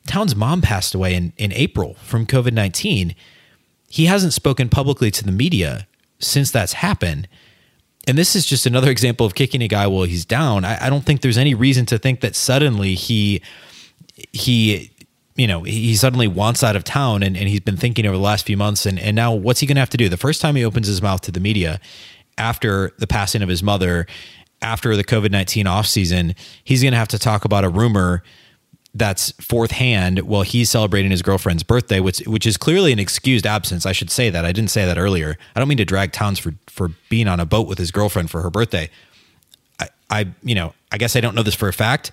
Towns' 0.07 0.37
mom 0.37 0.61
passed 0.61 0.95
away 0.95 1.15
in 1.15 1.33
in 1.39 1.51
April 1.55 1.95
from 1.95 2.27
COVID 2.27 2.53
nineteen. 2.53 3.15
He 3.89 4.05
hasn't 4.05 4.35
spoken 4.35 4.69
publicly 4.69 5.11
to 5.13 5.25
the 5.25 5.33
media 5.33 5.89
since 6.19 6.51
that's 6.51 6.75
happened. 6.75 7.27
And 8.09 8.17
this 8.17 8.35
is 8.35 8.47
just 8.47 8.67
another 8.67 8.91
example 8.91 9.27
of 9.27 9.35
kicking 9.35 9.63
a 9.63 9.69
guy 9.69 9.87
while 9.87 10.05
he's 10.05 10.25
down. 10.25 10.65
I, 10.65 10.87
I 10.87 10.91
don't 10.91 11.05
think 11.05 11.21
there's 11.21 11.39
any 11.39 11.55
reason 11.55 11.87
to 11.87 11.99
think 11.99 12.21
that 12.21 12.35
suddenly 12.35 12.95
he 12.95 13.43
he 14.33 14.91
you 15.37 15.47
know 15.47 15.63
he 15.63 15.95
suddenly 15.95 16.29
wants 16.29 16.63
out 16.65 16.77
of 16.77 16.85
town 16.85 17.23
and, 17.23 17.37
and 17.37 17.49
he's 17.49 17.61
been 17.61 17.77
thinking 17.77 18.07
over 18.07 18.17
the 18.17 18.23
last 18.23 18.45
few 18.45 18.57
months 18.57 18.85
and, 18.85 18.99
and 18.99 19.17
now 19.17 19.33
what's 19.33 19.61
he 19.61 19.67
gonna 19.67 19.81
have 19.81 19.89
to 19.89 19.97
do 19.97 20.09
the 20.09 20.19
first 20.19 20.41
time 20.41 20.57
he 20.57 20.65
opens 20.65 20.87
his 20.87 21.01
mouth 21.01 21.23
to 21.23 21.33
the 21.33 21.41
media 21.41 21.81
after 22.41 22.93
the 22.99 23.07
passing 23.07 23.43
of 23.43 23.49
his 23.49 23.63
mother, 23.63 24.07
after 24.63 24.97
the 24.97 25.05
COVID 25.05 25.31
19 25.31 25.67
offseason, 25.67 26.35
he's 26.65 26.83
going 26.83 26.93
to 26.93 26.99
have 26.99 27.09
to 27.09 27.19
talk 27.19 27.45
about 27.45 27.65
a 27.65 27.69
rumor 27.69 28.23
that's 28.93 29.31
fourth 29.33 29.71
hand 29.71 30.19
while 30.21 30.43
he's 30.43 30.69
celebrating 30.69 31.13
his 31.13 31.23
girlfriend's 31.23 31.63
birthday, 31.63 32.01
which 32.01 32.21
which 32.21 32.47
is 32.47 32.57
clearly 32.57 32.93
an 32.93 32.99
excused 32.99 33.47
absence. 33.47 33.87
I 33.87 33.93
should 33.93 34.11
say 34.11 34.31
that. 34.31 34.45
I 34.45 34.53
didn't 34.53 34.71
say 34.71 34.85
that 34.85 34.99
earlier. 34.99 35.39
I 35.55 35.61
don't 35.61 35.69
mean 35.69 35.79
to 35.79 35.85
drag 35.85 36.13
Towns 36.13 36.39
for 36.41 36.55
for 36.81 36.95
being 37.11 37.29
on 37.29 37.41
a 37.41 37.45
boat 37.47 37.69
with 37.69 37.79
his 37.79 37.91
girlfriend 37.91 38.31
for 38.31 38.41
her 38.41 38.51
birthday. 38.51 38.89
I, 39.79 39.89
I 40.09 40.27
you 40.43 40.55
know, 40.55 40.73
I 40.91 40.97
guess 40.97 41.15
I 41.15 41.21
don't 41.21 41.35
know 41.35 41.43
this 41.43 41.55
for 41.55 41.69
a 41.69 41.73
fact, 41.73 42.11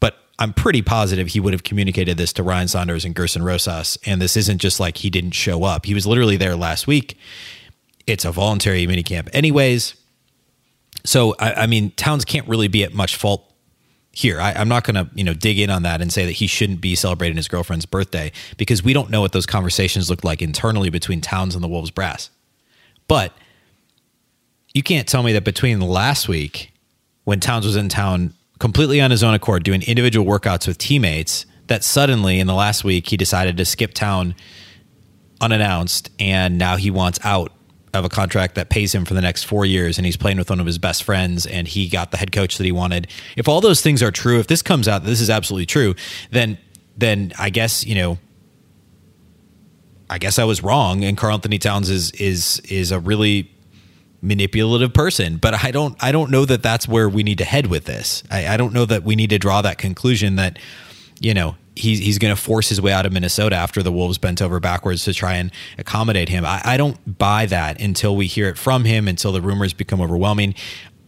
but 0.00 0.18
I'm 0.38 0.52
pretty 0.52 0.82
positive 0.82 1.28
he 1.28 1.40
would 1.40 1.54
have 1.54 1.62
communicated 1.62 2.18
this 2.18 2.32
to 2.34 2.42
Ryan 2.42 2.68
Saunders 2.68 3.06
and 3.06 3.14
Gersson 3.14 3.42
Rosas. 3.42 3.96
And 4.04 4.20
this 4.20 4.36
isn't 4.36 4.58
just 4.58 4.80
like 4.80 4.98
he 4.98 5.08
didn't 5.08 5.30
show 5.30 5.64
up. 5.64 5.86
He 5.86 5.94
was 5.94 6.06
literally 6.06 6.36
there 6.36 6.56
last 6.56 6.86
week 6.86 7.16
it's 8.06 8.24
a 8.24 8.32
voluntary 8.32 8.86
minicamp, 8.86 9.28
anyways. 9.32 9.94
So 11.04 11.34
I, 11.38 11.54
I, 11.54 11.66
mean, 11.66 11.90
Towns 11.92 12.24
can't 12.24 12.46
really 12.48 12.68
be 12.68 12.84
at 12.84 12.92
much 12.92 13.16
fault 13.16 13.48
here. 14.12 14.40
I, 14.40 14.52
am 14.52 14.68
not 14.68 14.84
going 14.84 14.94
to 14.94 15.10
you 15.14 15.24
know 15.24 15.34
dig 15.34 15.58
in 15.58 15.70
on 15.70 15.82
that 15.82 16.00
and 16.00 16.12
say 16.12 16.26
that 16.26 16.32
he 16.32 16.46
shouldn't 16.46 16.80
be 16.80 16.94
celebrating 16.94 17.36
his 17.36 17.48
girlfriend's 17.48 17.86
birthday 17.86 18.32
because 18.56 18.82
we 18.82 18.92
don't 18.92 19.10
know 19.10 19.20
what 19.20 19.32
those 19.32 19.46
conversations 19.46 20.10
look 20.10 20.24
like 20.24 20.42
internally 20.42 20.90
between 20.90 21.20
Towns 21.20 21.54
and 21.54 21.64
the 21.64 21.68
Wolves 21.68 21.90
brass. 21.90 22.30
But 23.08 23.32
you 24.74 24.82
can't 24.82 25.08
tell 25.08 25.22
me 25.22 25.32
that 25.32 25.44
between 25.44 25.80
last 25.80 26.28
week 26.28 26.72
when 27.24 27.40
Towns 27.40 27.66
was 27.66 27.76
in 27.76 27.88
town 27.88 28.34
completely 28.58 29.00
on 29.00 29.10
his 29.10 29.22
own 29.22 29.34
accord 29.34 29.64
doing 29.64 29.82
individual 29.82 30.26
workouts 30.26 30.66
with 30.66 30.78
teammates 30.78 31.46
that 31.66 31.82
suddenly 31.84 32.38
in 32.38 32.46
the 32.46 32.54
last 32.54 32.84
week 32.84 33.08
he 33.08 33.16
decided 33.16 33.56
to 33.56 33.64
skip 33.64 33.94
town 33.94 34.34
unannounced 35.40 36.10
and 36.18 36.58
now 36.58 36.76
he 36.76 36.90
wants 36.90 37.18
out 37.24 37.52
of 37.94 38.04
a 38.04 38.08
contract 38.08 38.54
that 38.54 38.70
pays 38.70 38.94
him 38.94 39.04
for 39.04 39.14
the 39.14 39.20
next 39.20 39.44
four 39.44 39.66
years 39.66 39.98
and 39.98 40.06
he's 40.06 40.16
playing 40.16 40.38
with 40.38 40.48
one 40.48 40.60
of 40.60 40.66
his 40.66 40.78
best 40.78 41.02
friends 41.02 41.44
and 41.46 41.68
he 41.68 41.88
got 41.88 42.10
the 42.10 42.16
head 42.16 42.32
coach 42.32 42.56
that 42.56 42.64
he 42.64 42.72
wanted. 42.72 43.06
If 43.36 43.48
all 43.48 43.60
those 43.60 43.82
things 43.82 44.02
are 44.02 44.10
true, 44.10 44.38
if 44.38 44.46
this 44.46 44.62
comes 44.62 44.88
out, 44.88 45.04
this 45.04 45.20
is 45.20 45.28
absolutely 45.28 45.66
true, 45.66 45.94
then 46.30 46.58
then 46.96 47.32
I 47.38 47.50
guess, 47.50 47.84
you 47.84 47.94
know, 47.94 48.18
I 50.08 50.18
guess 50.18 50.38
I 50.38 50.44
was 50.44 50.62
wrong 50.62 51.04
and 51.04 51.16
Karl-Anthony 51.16 51.58
Towns 51.58 51.90
is 51.90 52.12
is 52.12 52.60
is 52.60 52.92
a 52.92 52.98
really 52.98 53.51
manipulative 54.22 54.94
person 54.94 55.36
but 55.36 55.52
i 55.64 55.70
don't 55.70 55.96
i 56.00 56.12
don't 56.12 56.30
know 56.30 56.44
that 56.44 56.62
that's 56.62 56.86
where 56.86 57.08
we 57.08 57.22
need 57.22 57.38
to 57.38 57.44
head 57.44 57.66
with 57.66 57.84
this 57.84 58.22
I, 58.30 58.54
I 58.54 58.56
don't 58.56 58.72
know 58.72 58.84
that 58.86 59.02
we 59.02 59.16
need 59.16 59.30
to 59.30 59.38
draw 59.38 59.62
that 59.62 59.78
conclusion 59.78 60.36
that 60.36 60.58
you 61.20 61.34
know 61.34 61.56
he's 61.74 61.98
he's 61.98 62.18
going 62.18 62.34
to 62.34 62.40
force 62.40 62.68
his 62.68 62.80
way 62.80 62.92
out 62.92 63.06
of 63.06 63.12
Minnesota 63.12 63.56
after 63.56 63.82
the 63.82 63.92
Wolves 63.92 64.18
bent 64.18 64.42
over 64.42 64.60
backwards 64.60 65.04
to 65.04 65.14
try 65.14 65.34
and 65.34 65.50
accommodate 65.78 66.28
him. 66.28 66.44
I, 66.44 66.60
I 66.64 66.76
don't 66.76 67.18
buy 67.18 67.46
that 67.46 67.80
until 67.80 68.16
we 68.16 68.26
hear 68.26 68.48
it 68.48 68.58
from 68.58 68.84
him, 68.84 69.08
until 69.08 69.32
the 69.32 69.40
rumors 69.40 69.72
become 69.72 70.00
overwhelming. 70.00 70.54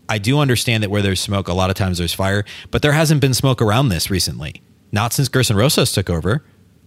I 0.08 0.18
do 0.18 0.38
understand 0.38 0.82
that 0.82 0.90
where 0.90 1.02
there's 1.02 1.20
smoke, 1.20 1.48
a 1.48 1.54
lot 1.54 1.70
of 1.70 1.76
times 1.76 1.98
there's 1.98 2.12
fire, 2.12 2.44
but 2.70 2.82
there 2.82 2.92
hasn't 2.92 3.20
been 3.20 3.34
smoke 3.34 3.62
around 3.62 3.88
this 3.88 4.10
recently. 4.10 4.62
Not 4.92 5.12
since 5.12 5.28
Gersson 5.28 5.56
Rosas 5.56 5.92
took 5.92 6.10
over. 6.10 6.44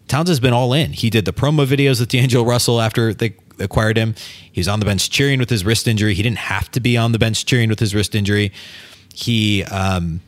Towns 0.07 0.29
has 0.29 0.39
been 0.39 0.53
all 0.53 0.71
in. 0.71 0.93
He 0.93 1.09
did 1.09 1.25
the 1.25 1.33
promo 1.33 1.65
videos 1.65 1.99
with 1.99 2.09
D'Angelo 2.09 2.45
Russell 2.45 2.79
after 2.79 3.13
they 3.13 3.35
acquired 3.59 3.97
him. 3.97 4.15
He 4.51 4.59
was 4.59 4.67
on 4.67 4.79
the 4.79 4.85
bench 4.85 5.09
cheering 5.09 5.39
with 5.39 5.49
his 5.49 5.65
wrist 5.65 5.87
injury. 5.87 6.13
He 6.13 6.23
didn't 6.23 6.39
have 6.39 6.69
to 6.71 6.79
be 6.79 6.97
on 6.97 7.11
the 7.11 7.19
bench 7.19 7.45
cheering 7.45 7.69
with 7.69 7.79
his 7.79 7.93
wrist 7.93 8.15
injury. 8.15 8.51
He 9.13 9.63
um, 9.63 10.21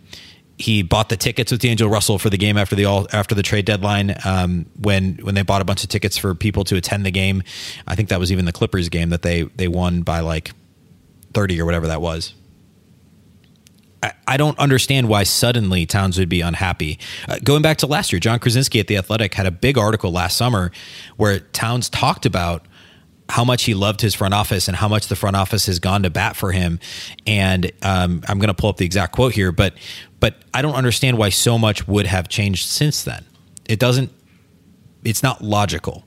he 0.58 0.82
bought 0.82 1.10
the 1.10 1.18
tickets 1.18 1.52
with 1.52 1.62
D'Angelo 1.62 1.90
Russell 1.90 2.20
for 2.20 2.30
the 2.30 2.38
game 2.38 2.58
after 2.58 2.76
the 2.76 2.86
all 2.86 3.08
after 3.14 3.34
the 3.34 3.44
trade 3.44 3.66
deadline 3.66 4.16
um, 4.26 4.66
when 4.80 5.16
when 5.22 5.36
they 5.36 5.42
bought 5.42 5.62
a 5.62 5.66
bunch 5.66 5.84
of 5.84 5.90
tickets 5.90 6.18
for 6.18 6.36
people 6.36 6.64
to 6.66 6.76
attend 6.76 7.06
the 7.06 7.12
game. 7.12 7.44
I 7.88 7.96
think 7.96 8.10
that 8.10 8.20
was 8.20 8.32
even 8.32 8.46
the 8.46 8.52
Clippers 8.52 8.90
game 8.90 9.10
that 9.10 9.22
they 9.22 9.44
they 9.44 9.68
won 9.68 10.02
by 10.02 10.20
like 10.20 10.52
thirty 11.34 11.60
or 11.62 11.66
whatever 11.66 11.88
that 11.88 12.02
was. 12.02 12.34
I, 14.28 14.38
don't 14.38 14.58
understand 14.58 15.10
why 15.10 15.24
suddenly 15.24 15.86
Towns 15.86 16.18
would 16.18 16.30
be 16.30 16.40
unhappy. 16.40 17.00
Uh, 17.28 17.38
going 17.44 17.62
back 17.62 17.78
to 17.80 17.88
last 17.88 18.14
year, 18.14 18.20
Jon 18.20 18.40
Krawczynski 18.40 18.80
at 18.80 18.88
the 18.88 18.96
Athletic 18.96 19.34
had 19.34 19.46
a 19.46 19.52
big 19.52 19.78
article 19.78 20.12
last 20.12 20.38
summer 20.38 20.72
where 21.18 21.40
Towns 21.40 21.90
talked 21.90 22.26
about 22.26 22.66
how 23.30 23.46
much 23.46 23.64
he 23.64 23.74
loved 23.74 24.02
his 24.02 24.16
front 24.16 24.34
office 24.34 24.68
and 24.68 24.76
how 24.76 24.88
much 24.88 25.08
the 25.08 25.16
front 25.16 25.36
office 25.36 25.68
has 25.68 25.80
gone 25.80 26.04
to 26.04 26.10
bat 26.10 26.36
for 26.36 26.52
him. 26.52 26.80
And 27.28 27.72
um, 27.84 28.24
I'm 28.28 28.40
going 28.40 28.48
to 28.48 28.54
pull 28.54 28.70
up 28.70 28.78
the 28.78 28.86
exact 28.86 29.14
quote 29.14 29.34
here, 29.34 29.52
but 29.52 29.76
but 30.20 30.36
I 30.54 30.62
don't 30.62 30.76
understand 30.76 31.18
why 31.18 31.30
so 31.30 31.58
much 31.58 31.88
would 31.88 32.06
have 32.06 32.28
changed 32.28 32.68
since 32.68 33.04
then. 33.04 33.26
It 33.70 33.80
doesn't. 33.80 34.12
It's 35.06 35.24
not 35.24 35.42
logical, 35.42 36.04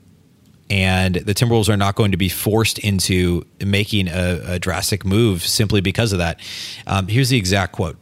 and 0.69 1.15
the 1.15 1.33
Timberwolves 1.33 1.69
are 1.69 1.77
not 1.77 1.95
going 1.95 2.11
to 2.11 2.17
be 2.17 2.29
forced 2.29 2.77
into 2.77 3.43
making 3.65 4.07
a, 4.07 4.41
a 4.45 4.59
drastic 4.59 5.03
move 5.03 5.43
simply 5.43 5.81
because 5.81 6.11
of 6.11 6.19
that. 6.19 6.39
Um, 6.85 7.07
here's 7.07 7.29
the 7.29 7.37
exact 7.37 7.71
quote. 7.73 7.97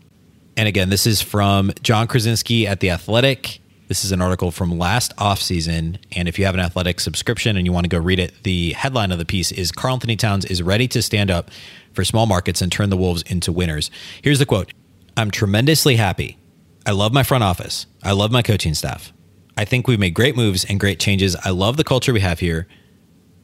And 0.58 0.68
again, 0.68 0.90
this 0.90 1.08
is 1.08 1.22
from 1.22 1.72
Jon 1.82 2.08
Krawczynski 2.08 2.66
at 2.66 2.82
The 2.82 2.90
Athletic. 2.90 3.61
This 3.92 4.06
is 4.06 4.14
an 4.14 4.22
article 4.22 4.52
from 4.52 4.78
last 4.78 5.14
offseason. 5.18 5.98
And 6.16 6.30
if 6.30 6.40
you 6.40 6.46
have 6.46 6.54
an 6.54 6.62
athletic 6.62 7.02
subscription 7.02 7.58
and 7.58 7.66
you 7.66 7.74
want 7.74 7.84
to 7.84 7.90
go 7.90 8.00
read 8.00 8.20
it, 8.20 8.44
the 8.44 8.72
headline 8.72 9.12
of 9.12 9.18
the 9.18 9.26
piece 9.26 9.52
is 9.52 9.74
Karl-Anthony 9.74 10.16
Towns 10.16 10.46
is 10.46 10.64
ready 10.64 10.88
to 10.88 11.02
stand 11.02 11.30
up 11.30 11.52
for 11.92 12.06
small 12.06 12.26
markets 12.26 12.62
and 12.62 12.72
turn 12.72 12.90
the 12.90 12.96
Wolves 12.96 13.22
into 13.24 13.52
winners. 13.52 13.92
Here's 14.22 14.40
the 14.40 14.46
quote 14.46 14.72
I'm 15.18 15.30
tremendously 15.30 15.98
happy. 15.98 16.38
I 16.86 16.92
love 16.92 17.12
my 17.12 17.24
front 17.24 17.44
office. 17.44 17.86
I 18.02 18.14
love 18.14 18.32
my 18.32 18.42
coaching 18.42 18.74
staff. 18.76 19.12
I 19.58 19.66
think 19.66 19.90
we've 19.90 20.00
made 20.00 20.14
great 20.14 20.38
moves 20.38 20.64
and 20.64 20.80
great 20.80 21.02
changes. 21.02 21.36
I 21.44 21.50
love 21.50 21.76
the 21.76 21.84
culture 21.84 22.14
we 22.14 22.22
have 22.22 22.40
here. 22.40 22.70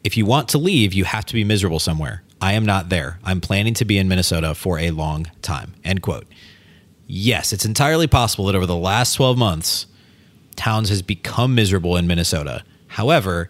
If 0.06 0.16
you 0.16 0.26
want 0.26 0.48
to 0.48 0.58
leave, 0.58 0.94
you 0.94 1.04
have 1.04 1.26
to 1.26 1.34
be 1.34 1.44
miserable 1.44 1.80
somewhere. 1.80 2.24
I 2.40 2.54
am 2.54 2.66
not 2.66 2.88
there. 2.88 3.20
I'm 3.26 3.42
planning 3.42 3.74
to 3.74 3.84
be 3.84 3.98
in 3.98 4.08
Minnesota 4.08 4.56
for 4.56 4.80
a 4.80 4.92
long 4.92 5.30
time. 5.42 5.74
End 5.84 6.02
quote. 6.02 6.26
Yes, 7.06 7.52
it's 7.52 7.66
entirely 7.66 8.08
possible 8.08 8.46
that 8.46 8.56
over 8.56 8.66
the 8.66 8.78
last 8.78 9.16
12 9.16 9.38
months, 9.38 9.88
Towns 10.58 10.90
has 10.90 11.02
become 11.02 11.56
miserable 11.56 11.96
in 11.96 12.08
Minnesota. 12.08 12.64
However, 12.88 13.50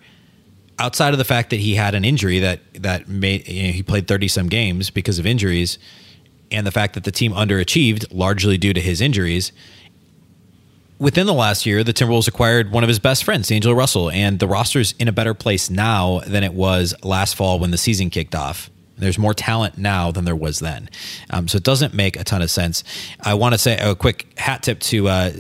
outside 0.77 1.13
of 1.13 1.17
the 1.17 1.25
fact 1.25 1.49
that 1.49 1.59
he 1.59 1.75
had 1.75 1.95
an 1.95 2.05
injury 2.05 2.39
that 2.39 2.59
that 2.75 3.07
made 3.07 3.47
you 3.47 3.63
know, 3.63 3.73
he 3.73 3.81
played 3.81 4.07
30 4.07 4.27
some 4.27 4.47
games 4.47 4.89
because 4.89 5.17
of 5.17 5.25
injuries 5.25 5.79
and 6.51 6.65
the 6.67 6.71
fact 6.71 6.93
that 6.93 7.03
the 7.03 7.11
team 7.11 7.33
underachieved 7.33 8.05
largely 8.11 8.57
due 8.57 8.73
to 8.73 8.81
his 8.81 9.01
injuries 9.01 9.51
within 10.99 11.25
the 11.25 11.33
last 11.33 11.65
year 11.65 11.83
the 11.83 11.93
Timberwolves 11.93 12.27
acquired 12.27 12.71
one 12.71 12.83
of 12.83 12.87
his 12.87 12.99
best 12.99 13.23
friends 13.23 13.47
D'Angelo 13.47 13.73
Russell 13.73 14.11
and 14.11 14.39
the 14.39 14.47
roster's 14.47 14.93
in 14.99 15.07
a 15.07 15.11
better 15.11 15.33
place 15.33 15.69
now 15.69 16.19
than 16.27 16.43
it 16.43 16.53
was 16.53 16.93
last 17.03 17.35
fall 17.35 17.57
when 17.57 17.71
the 17.71 17.77
season 17.77 18.09
kicked 18.09 18.35
off 18.35 18.69
there's 18.97 19.17
more 19.17 19.33
talent 19.33 19.77
now 19.77 20.11
than 20.11 20.25
there 20.25 20.35
was 20.35 20.59
then. 20.59 20.89
Um, 21.29 21.47
so 21.47 21.57
it 21.57 21.63
doesn't 21.63 21.93
make 21.93 22.19
a 22.19 22.23
ton 22.23 22.41
of 22.41 22.49
sense. 22.49 22.83
I 23.21 23.35
want 23.35 23.53
to 23.53 23.59
say 23.59 23.77
a 23.77 23.95
quick 23.95 24.27
hat 24.39 24.63
tip 24.63 24.79
to 24.81 25.07
uh, 25.07 25.31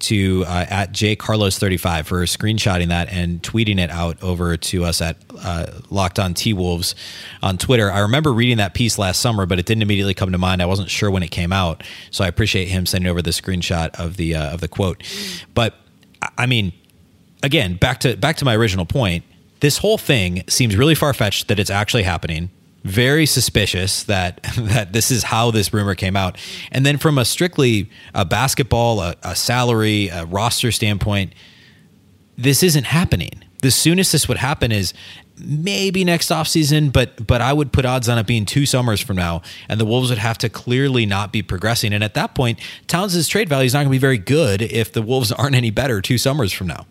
to 0.00 0.44
uh, 0.46 0.66
at 0.68 0.92
jcarlos35 0.92 2.06
for 2.06 2.22
screenshotting 2.24 2.88
that 2.88 3.08
and 3.12 3.42
tweeting 3.42 3.78
it 3.78 3.90
out 3.90 4.22
over 4.22 4.56
to 4.56 4.84
us 4.84 5.00
at 5.00 5.16
uh, 5.38 5.66
Locked 5.90 6.18
On 6.18 6.34
T 6.34 6.52
Wolves 6.52 6.94
on 7.42 7.58
Twitter. 7.58 7.90
I 7.90 8.00
remember 8.00 8.32
reading 8.32 8.58
that 8.58 8.74
piece 8.74 8.98
last 8.98 9.20
summer, 9.20 9.46
but 9.46 9.58
it 9.58 9.66
didn't 9.66 9.82
immediately 9.82 10.14
come 10.14 10.32
to 10.32 10.38
mind. 10.38 10.62
I 10.62 10.66
wasn't 10.66 10.90
sure 10.90 11.10
when 11.10 11.22
it 11.22 11.30
came 11.30 11.52
out, 11.52 11.82
so 12.10 12.24
I 12.24 12.28
appreciate 12.28 12.68
him 12.68 12.86
sending 12.86 13.10
over 13.10 13.22
the 13.22 13.30
screenshot 13.30 13.90
of 13.98 14.16
the 14.16 14.34
uh, 14.34 14.54
of 14.54 14.60
the 14.60 14.68
quote. 14.68 15.02
But 15.54 15.74
I 16.36 16.46
mean, 16.46 16.72
again, 17.42 17.76
back 17.76 18.00
to 18.00 18.16
back 18.16 18.36
to 18.36 18.44
my 18.44 18.56
original 18.56 18.86
point. 18.86 19.24
This 19.60 19.78
whole 19.78 19.98
thing 19.98 20.44
seems 20.48 20.76
really 20.76 20.94
far 20.94 21.12
fetched 21.12 21.48
that 21.48 21.58
it's 21.58 21.70
actually 21.70 22.04
happening. 22.04 22.50
Very 22.84 23.26
suspicious 23.26 24.04
that 24.04 24.42
that 24.56 24.92
this 24.92 25.10
is 25.10 25.24
how 25.24 25.50
this 25.50 25.72
rumor 25.72 25.94
came 25.94 26.16
out. 26.16 26.38
And 26.72 26.84
then 26.84 26.98
from 26.98 27.18
a 27.18 27.24
strictly 27.24 27.90
a 28.14 28.24
basketball, 28.24 29.00
a, 29.00 29.16
a 29.22 29.36
salary, 29.36 30.08
a 30.08 30.24
roster 30.24 30.72
standpoint, 30.72 31.34
this 32.36 32.62
isn't 32.62 32.84
happening. 32.84 33.44
The 33.62 33.70
soonest 33.70 34.12
this 34.12 34.26
would 34.26 34.38
happen 34.38 34.72
is 34.72 34.94
maybe 35.36 36.04
next 36.04 36.30
offseason, 36.30 36.92
but 36.92 37.26
but 37.26 37.40
I 37.40 37.52
would 37.52 37.72
put 37.72 37.84
odds 37.84 38.08
on 38.08 38.18
it 38.18 38.26
being 38.26 38.46
two 38.46 38.64
summers 38.64 39.00
from 39.00 39.16
now, 39.16 39.42
and 39.68 39.78
the 39.78 39.84
Wolves 39.84 40.08
would 40.08 40.18
have 40.18 40.38
to 40.38 40.48
clearly 40.48 41.04
not 41.04 41.32
be 41.32 41.42
progressing. 41.42 41.92
And 41.92 42.02
at 42.02 42.14
that 42.14 42.34
point, 42.34 42.58
Towns' 42.86 43.28
trade 43.28 43.48
value 43.48 43.66
is 43.66 43.74
not 43.74 43.80
going 43.80 43.88
to 43.88 43.92
be 43.92 43.98
very 43.98 44.18
good 44.18 44.62
if 44.62 44.92
the 44.92 45.02
Wolves 45.02 45.30
aren't 45.32 45.54
any 45.54 45.70
better 45.70 46.00
two 46.00 46.18
summers 46.18 46.52
from 46.52 46.68
now. 46.68 46.86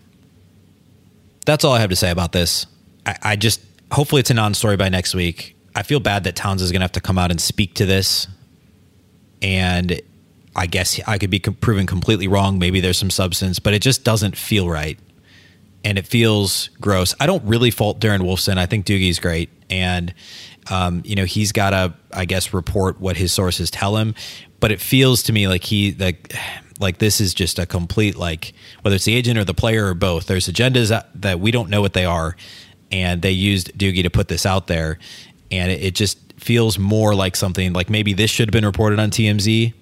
That's 1.46 1.64
all 1.64 1.74
I 1.74 1.80
have 1.80 1.90
to 1.90 1.96
say 1.96 2.12
about 2.12 2.32
this. 2.32 2.68
I, 3.06 3.18
I 3.24 3.36
just 3.36 3.62
hopefully 3.92 4.20
it's 4.20 4.30
a 4.30 4.36
non-story 4.36 4.78
by 4.78 4.90
next 4.90 5.16
week. 5.16 5.56
I 5.80 5.84
feel 5.84 6.00
bad 6.00 6.26
that 6.26 6.36
Towns 6.36 6.62
is 6.62 6.72
going 6.72 6.82
to 6.82 6.84
have 6.84 6.92
to 6.94 7.02
come 7.02 7.18
out 7.18 7.32
and 7.32 7.40
speak 7.40 7.76
to 7.76 7.86
this, 7.86 8.28
and 9.42 10.02
I 10.56 10.66
guess 10.66 11.00
I 11.08 11.18
could 11.18 11.30
be 11.30 11.40
proven 11.40 11.86
completely 11.86 12.28
wrong. 12.28 12.60
Maybe 12.60 12.82
there's 12.82 12.98
some 12.98 13.10
substance, 13.10 13.60
but 13.60 13.74
it 13.74 13.82
just 13.82 14.04
doesn't 14.04 14.38
feel 14.38 14.70
right 14.70 15.00
and 15.84 15.98
it 15.98 16.06
feels 16.06 16.70
gross. 16.82 17.16
I 17.20 17.26
don't 17.26 17.44
really 17.46 17.72
fault 17.72 18.00
Darren 18.00 18.20
Wolfson. 18.20 18.58
I 18.58 18.66
think 18.66 18.86
Doogie's 18.86 19.20
great, 19.20 19.50
and 19.70 20.14
um, 20.70 21.02
you 21.06 21.16
know 21.16 21.26
he's 21.26 21.52
got 21.52 21.70
to, 21.70 21.94
I 22.14 22.26
guess, 22.26 22.54
report 22.54 23.00
what 23.00 23.18
his 23.18 23.32
sources 23.32 23.72
tell 23.72 23.98
him. 23.98 24.16
But 24.60 24.72
it 24.72 24.82
feels 24.82 25.24
to 25.24 25.34
me 25.34 25.48
like 25.48 25.64
he 25.64 25.94
like 25.94 26.36
like 26.80 26.98
this 26.98 27.22
is 27.22 27.34
just 27.34 27.60
a 27.60 27.66
complete 27.66 28.16
like 28.16 28.54
whether 28.82 28.96
it's 28.96 29.06
the 29.06 29.16
agent 29.16 29.40
or 29.40 29.46
the 29.46 29.54
player 29.54 29.88
or 29.88 29.94
both. 29.94 30.28
There's 30.28 30.48
agendas 30.48 30.90
that, 30.90 31.10
that 31.22 31.40
we 31.40 31.52
don't 31.52 31.70
know 31.70 31.82
what 31.82 31.94
they 31.94 32.06
are, 32.06 32.36
and 32.92 33.22
they 33.22 33.32
used 33.32 33.78
Doogie 33.78 34.04
to 34.04 34.10
put 34.10 34.28
this 34.28 34.46
out 34.46 34.68
there, 34.68 35.00
and 35.52 35.72
it, 35.72 35.84
it 35.84 35.96
just 35.96 36.18
feels 36.38 36.80
more 36.80 37.14
like 37.14 37.36
something 37.36 37.74
like 37.74 37.90
maybe 37.90 38.14
this 38.14 38.32
should 38.32 38.48
have 38.48 38.54
been 38.54 38.66
reported 38.66 39.00
on 39.00 39.10
TMZ 39.10 39.74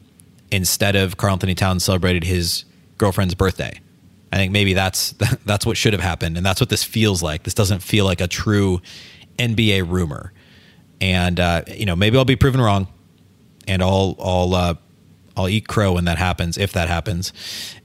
instead 0.51 0.95
of 0.95 1.17
Karl-Anthony 1.17 1.55
Towns 1.55 1.83
celebrated 1.83 2.23
his 2.23 2.65
girlfriend's 2.97 3.35
birthday 3.35 3.79
I 4.31 4.37
think 4.37 4.51
maybe 4.51 4.73
that's 4.73 5.11
that's 5.45 5.65
what 5.65 5.77
should 5.77 5.93
have 5.93 6.01
happened, 6.01 6.37
and 6.37 6.45
that's 6.45 6.59
what 6.59 6.69
this 6.69 6.83
feels 6.83 7.23
like. 7.23 7.43
This 7.43 7.53
doesn't 7.53 7.79
feel 7.79 8.05
like 8.05 8.21
a 8.21 8.27
true 8.27 8.81
NBA 9.37 9.89
rumor, 9.89 10.33
and 10.99 11.39
uh, 11.39 11.63
you 11.67 11.85
know 11.85 11.95
maybe 11.95 12.17
I'll 12.17 12.25
be 12.25 12.35
proven 12.35 12.61
wrong, 12.61 12.87
and 13.67 13.81
I'll 13.81 14.15
I'll 14.19 14.53
uh, 14.53 14.75
I'll 15.35 15.49
eat 15.49 15.67
crow 15.67 15.93
when 15.93 16.05
that 16.05 16.17
happens 16.17 16.57
if 16.57 16.73
that 16.73 16.87
happens. 16.87 17.33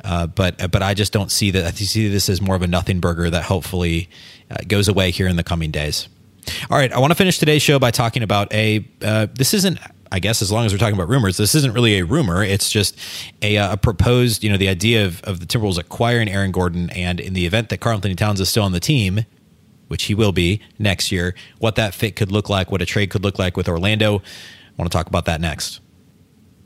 Uh, 0.04 0.26
but 0.26 0.70
but 0.70 0.82
I 0.82 0.94
just 0.94 1.12
don't 1.12 1.30
see 1.30 1.50
that. 1.52 1.64
I 1.64 1.70
see 1.70 2.08
this 2.08 2.28
as 2.28 2.40
more 2.40 2.56
of 2.56 2.62
a 2.62 2.66
nothing 2.66 3.00
burger 3.00 3.30
that 3.30 3.44
hopefully 3.44 4.08
uh, 4.50 4.56
goes 4.66 4.88
away 4.88 5.10
here 5.10 5.28
in 5.28 5.36
the 5.36 5.44
coming 5.44 5.70
days. 5.70 6.08
All 6.70 6.76
right, 6.78 6.92
I 6.92 6.98
want 6.98 7.10
to 7.10 7.14
finish 7.14 7.38
today's 7.38 7.62
show 7.62 7.78
by 7.78 7.90
talking 7.90 8.22
about 8.22 8.52
a. 8.52 8.86
Uh, 9.00 9.26
this 9.34 9.54
isn't 9.54 9.78
I 10.12 10.18
guess 10.18 10.42
as 10.42 10.52
long 10.52 10.66
as 10.66 10.72
we're 10.72 10.78
talking 10.78 10.94
about 10.94 11.08
rumors, 11.08 11.38
this 11.38 11.54
isn't 11.54 11.72
really 11.72 11.98
a 11.98 12.04
rumor. 12.04 12.44
It's 12.44 12.70
just 12.70 12.98
a, 13.40 13.56
uh, 13.56 13.72
a 13.72 13.76
proposed, 13.78 14.44
you 14.44 14.50
know, 14.50 14.58
the 14.58 14.68
idea 14.68 15.06
of, 15.06 15.22
of 15.22 15.40
the 15.40 15.46
Timberwolves 15.46 15.78
acquiring 15.78 16.28
Aaron 16.28 16.52
Gordon, 16.52 16.90
and 16.90 17.18
in 17.18 17.32
the 17.32 17.46
event 17.46 17.70
that 17.70 17.78
Karl-Anthony 17.78 18.14
Towns 18.14 18.38
is 18.38 18.50
still 18.50 18.62
on 18.62 18.72
the 18.72 18.80
team, 18.80 19.20
which 19.88 20.04
he 20.04 20.14
will 20.14 20.32
be 20.32 20.60
next 20.78 21.12
year, 21.12 21.34
what 21.60 21.76
that 21.76 21.94
fit 21.94 22.14
could 22.14 22.30
look 22.30 22.50
like, 22.50 22.70
what 22.70 22.82
a 22.82 22.86
trade 22.86 23.08
could 23.08 23.24
look 23.24 23.38
like 23.38 23.56
with 23.56 23.70
Orlando. 23.70 24.18
I 24.18 24.22
want 24.76 24.92
to 24.92 24.94
talk 24.94 25.06
about 25.06 25.24
that 25.24 25.40
next. 25.40 25.80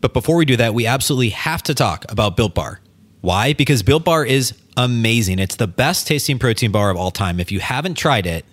But 0.00 0.12
before 0.12 0.34
we 0.34 0.44
do 0.44 0.56
that, 0.56 0.74
we 0.74 0.84
absolutely 0.84 1.30
have 1.30 1.62
to 1.64 1.74
talk 1.74 2.04
about 2.10 2.36
Built 2.36 2.54
Bar. 2.54 2.80
Why? 3.20 3.52
Because 3.52 3.84
Built 3.84 4.04
Bar 4.04 4.24
is 4.24 4.54
amazing. 4.76 5.38
It's 5.38 5.54
the 5.54 5.68
best 5.68 6.08
tasting 6.08 6.40
protein 6.40 6.72
bar 6.72 6.90
of 6.90 6.96
all 6.96 7.12
time. 7.12 7.38
If 7.38 7.52
you 7.52 7.60
haven't 7.60 7.94
tried 7.94 8.26
it, 8.26 8.44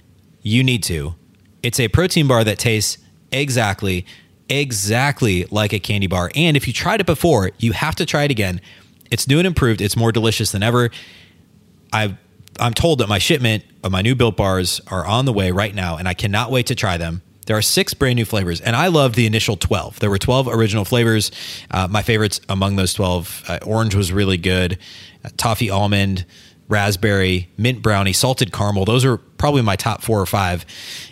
you 0.44 0.64
need 0.64 0.84
to. 0.84 1.16
It's 1.64 1.80
a 1.80 1.88
protein 1.88 2.28
bar 2.28 2.44
that 2.44 2.60
tastes 2.60 3.00
exactly 3.32 4.06
exactly 4.50 5.46
like 5.50 5.74
a 5.74 5.80
candy 5.80 6.06
bar. 6.08 6.30
And 6.36 6.56
if 6.56 6.68
you 6.68 6.74
tried 6.74 7.00
it 7.00 7.06
before, 7.06 7.52
you 7.58 7.72
have 7.72 7.96
to 7.96 8.06
try 8.06 8.24
it 8.24 8.32
again. 8.32 8.62
It's 9.10 9.28
new 9.28 9.40
and 9.40 9.48
improved. 9.48 9.82
It's 9.82 9.96
more 9.96 10.12
delicious 10.12 10.52
than 10.52 10.62
ever. 10.62 10.92
I've 11.92 12.18
I'm 12.60 12.74
told 12.74 13.00
that 13.00 13.10
my 13.10 13.18
shipment 13.18 13.64
of 13.84 13.92
my 13.92 14.04
new 14.04 14.14
built 14.14 14.38
bars 14.38 14.80
are 14.88 15.06
on 15.06 15.26
the 15.26 15.34
way 15.34 15.50
right 15.50 15.74
now, 15.74 15.98
and 15.98 16.08
I 16.08 16.14
cannot 16.14 16.52
wait 16.52 16.68
to 16.68 16.76
try 16.76 16.98
them. 16.98 17.24
There 17.48 17.58
are 17.58 17.64
six 17.64 17.94
brand 17.94 18.16
new 18.16 18.26
flavors, 18.26 18.62
and 18.62 18.76
I 18.76 18.88
love 18.88 19.16
the 19.16 19.26
initial 19.26 19.58
12. 19.58 20.00
There 20.00 20.10
were 20.10 20.20
12 20.20 20.48
original 20.48 20.86
flavors. 20.86 21.32
Uh, 21.72 21.88
my 21.90 22.04
favorites 22.04 22.40
among 22.48 22.76
those 22.76 22.94
12 22.94 23.44
uh, 23.48 23.60
orange 23.66 23.96
was 23.96 24.14
really 24.14 24.38
good, 24.38 24.78
uh, 25.26 25.30
toffee 25.36 25.70
almond, 25.70 26.26
raspberry, 26.68 27.50
mint 27.58 27.82
brownie, 27.82 28.14
salted 28.14 28.52
caramel. 28.52 28.86
Those 28.86 29.06
are 29.06 29.18
probably 29.18 29.62
my 29.62 29.76
top 29.76 30.02
four 30.02 30.20
or 30.20 30.26
five. 30.26 30.66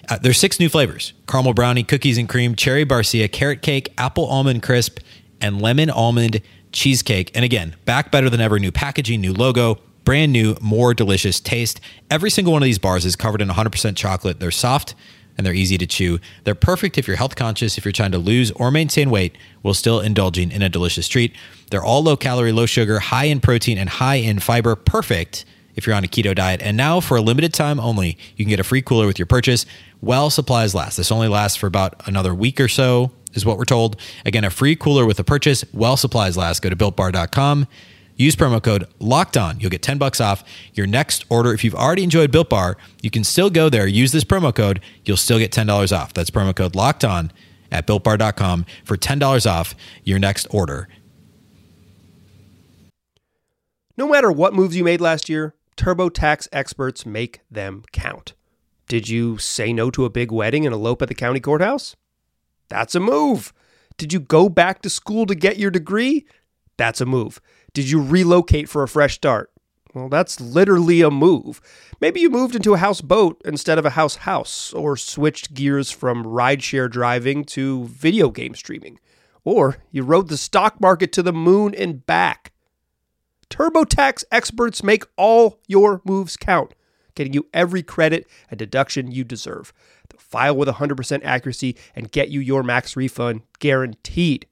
Uh, 0.09 0.17
there's 0.17 0.37
six 0.37 0.59
new 0.59 0.69
flavors 0.69 1.13
caramel 1.27 1.53
brownie, 1.53 1.83
cookies 1.83 2.17
and 2.17 2.27
cream, 2.27 2.55
cherry 2.55 2.85
barcia, 2.85 3.31
carrot 3.31 3.61
cake, 3.61 3.93
apple 3.97 4.25
almond 4.25 4.63
crisp, 4.63 4.99
and 5.39 5.61
lemon 5.61 5.89
almond 5.89 6.41
cheesecake. 6.71 7.31
And 7.35 7.43
again, 7.43 7.75
back 7.85 8.11
better 8.11 8.29
than 8.29 8.41
ever. 8.41 8.59
New 8.59 8.71
packaging, 8.71 9.21
new 9.21 9.33
logo, 9.33 9.79
brand 10.03 10.31
new, 10.31 10.55
more 10.61 10.93
delicious 10.93 11.39
taste. 11.39 11.79
Every 12.09 12.29
single 12.29 12.53
one 12.53 12.61
of 12.61 12.65
these 12.65 12.79
bars 12.79 13.05
is 13.05 13.15
covered 13.15 13.41
in 13.41 13.49
100% 13.49 13.95
chocolate. 13.95 14.39
They're 14.39 14.51
soft 14.51 14.95
and 15.37 15.45
they're 15.45 15.53
easy 15.53 15.77
to 15.77 15.87
chew. 15.87 16.19
They're 16.43 16.55
perfect 16.55 16.97
if 16.97 17.07
you're 17.07 17.17
health 17.17 17.35
conscious, 17.35 17.77
if 17.77 17.85
you're 17.85 17.91
trying 17.91 18.11
to 18.11 18.17
lose 18.17 18.51
or 18.51 18.71
maintain 18.71 19.09
weight 19.09 19.37
while 19.61 19.73
still 19.73 19.99
indulging 19.99 20.51
in 20.51 20.61
a 20.61 20.69
delicious 20.69 21.07
treat. 21.07 21.35
They're 21.69 21.83
all 21.83 22.03
low 22.03 22.17
calorie, 22.17 22.51
low 22.51 22.65
sugar, 22.65 22.99
high 22.99 23.25
in 23.25 23.39
protein, 23.39 23.77
and 23.77 23.89
high 23.89 24.15
in 24.15 24.39
fiber. 24.39 24.75
Perfect 24.75 25.45
if 25.75 25.87
you're 25.87 25.95
on 25.95 26.03
a 26.03 26.07
keto 26.07 26.35
diet. 26.35 26.61
And 26.61 26.75
now, 26.75 26.99
for 26.99 27.17
a 27.17 27.21
limited 27.21 27.53
time 27.53 27.79
only, 27.79 28.17
you 28.35 28.45
can 28.45 28.49
get 28.49 28.59
a 28.59 28.63
free 28.63 28.81
cooler 28.81 29.07
with 29.07 29.17
your 29.19 29.25
purchase 29.25 29.65
while 29.99 30.29
supplies 30.29 30.75
last. 30.75 30.97
This 30.97 31.11
only 31.11 31.27
lasts 31.27 31.57
for 31.57 31.67
about 31.67 32.07
another 32.07 32.35
week 32.35 32.59
or 32.59 32.67
so, 32.67 33.11
is 33.33 33.45
what 33.45 33.57
we're 33.57 33.65
told. 33.65 33.95
Again, 34.25 34.43
a 34.43 34.49
free 34.49 34.75
cooler 34.75 35.05
with 35.05 35.19
a 35.19 35.23
purchase 35.23 35.63
while 35.71 35.97
supplies 35.97 36.37
last. 36.37 36.61
Go 36.61 36.69
to 36.69 36.75
builtbar.com. 36.75 37.67
Use 38.21 38.35
promo 38.35 38.61
code 38.61 38.87
locked 38.99 39.35
on. 39.35 39.59
You'll 39.59 39.71
get 39.71 39.81
10 39.81 39.97
bucks 39.97 40.21
off 40.21 40.43
your 40.75 40.85
next 40.85 41.25
order. 41.27 41.53
If 41.53 41.63
you've 41.63 41.73
already 41.73 42.03
enjoyed 42.03 42.31
Built 42.31 42.49
Bar, 42.51 42.77
you 43.01 43.09
can 43.09 43.23
still 43.23 43.49
go 43.49 43.67
there, 43.67 43.87
use 43.87 44.11
this 44.11 44.23
promo 44.23 44.53
code. 44.53 44.79
You'll 45.05 45.17
still 45.17 45.39
get 45.39 45.51
$10 45.51 45.97
off. 45.97 46.13
That's 46.13 46.29
promo 46.29 46.55
code 46.55 46.75
locked 46.75 47.03
on 47.03 47.31
at 47.71 47.87
builtbar.com 47.87 48.67
for 48.85 48.95
$10 48.95 49.49
off 49.49 49.73
your 50.03 50.19
next 50.19 50.45
order. 50.51 50.87
No 53.97 54.07
matter 54.07 54.31
what 54.31 54.53
moves 54.53 54.75
you 54.75 54.83
made 54.83 55.01
last 55.01 55.27
year, 55.27 55.55
TurboTax 55.75 56.47
experts 56.51 57.07
make 57.07 57.39
them 57.49 57.83
count. 57.91 58.33
Did 58.87 59.09
you 59.09 59.39
say 59.39 59.73
no 59.73 59.89
to 59.89 60.05
a 60.05 60.11
big 60.11 60.31
wedding 60.31 60.67
and 60.67 60.75
elope 60.75 61.01
at 61.01 61.07
the 61.07 61.15
county 61.15 61.39
courthouse? 61.39 61.95
That's 62.69 62.93
a 62.93 62.99
move. 62.99 63.51
Did 63.97 64.13
you 64.13 64.19
go 64.19 64.47
back 64.47 64.83
to 64.83 64.91
school 64.91 65.25
to 65.25 65.33
get 65.33 65.57
your 65.57 65.71
degree? 65.71 66.27
That's 66.77 67.01
a 67.01 67.05
move. 67.05 67.39
Did 67.73 67.89
you 67.89 68.01
relocate 68.01 68.67
for 68.67 68.83
a 68.83 68.87
fresh 68.87 69.15
start? 69.15 69.51
Well, 69.93 70.09
that's 70.09 70.39
literally 70.39 71.01
a 71.01 71.11
move. 71.11 71.61
Maybe 71.99 72.21
you 72.21 72.29
moved 72.29 72.55
into 72.55 72.73
a 72.73 72.77
houseboat 72.77 73.41
instead 73.43 73.77
of 73.77 73.85
a 73.85 73.91
house 73.91 74.17
house, 74.17 74.73
or 74.73 74.95
switched 74.95 75.53
gears 75.53 75.91
from 75.91 76.23
rideshare 76.23 76.89
driving 76.89 77.43
to 77.45 77.85
video 77.85 78.29
game 78.29 78.55
streaming, 78.55 78.99
or 79.43 79.77
you 79.91 80.03
rode 80.03 80.29
the 80.29 80.37
stock 80.37 80.79
market 80.79 81.11
to 81.13 81.23
the 81.23 81.33
moon 81.33 81.75
and 81.75 82.05
back. 82.05 82.53
TurboTax 83.49 84.23
experts 84.31 84.81
make 84.81 85.03
all 85.17 85.59
your 85.67 86.01
moves 86.05 86.37
count, 86.37 86.73
getting 87.15 87.33
you 87.33 87.47
every 87.53 87.83
credit 87.83 88.25
and 88.49 88.57
deduction 88.57 89.11
you 89.11 89.25
deserve. 89.25 89.73
They'll 90.09 90.21
file 90.21 90.55
with 90.55 90.69
100% 90.69 91.21
accuracy 91.23 91.75
and 91.93 92.11
get 92.11 92.29
you 92.29 92.39
your 92.39 92.63
max 92.63 92.95
refund 92.95 93.41
guaranteed. 93.59 94.47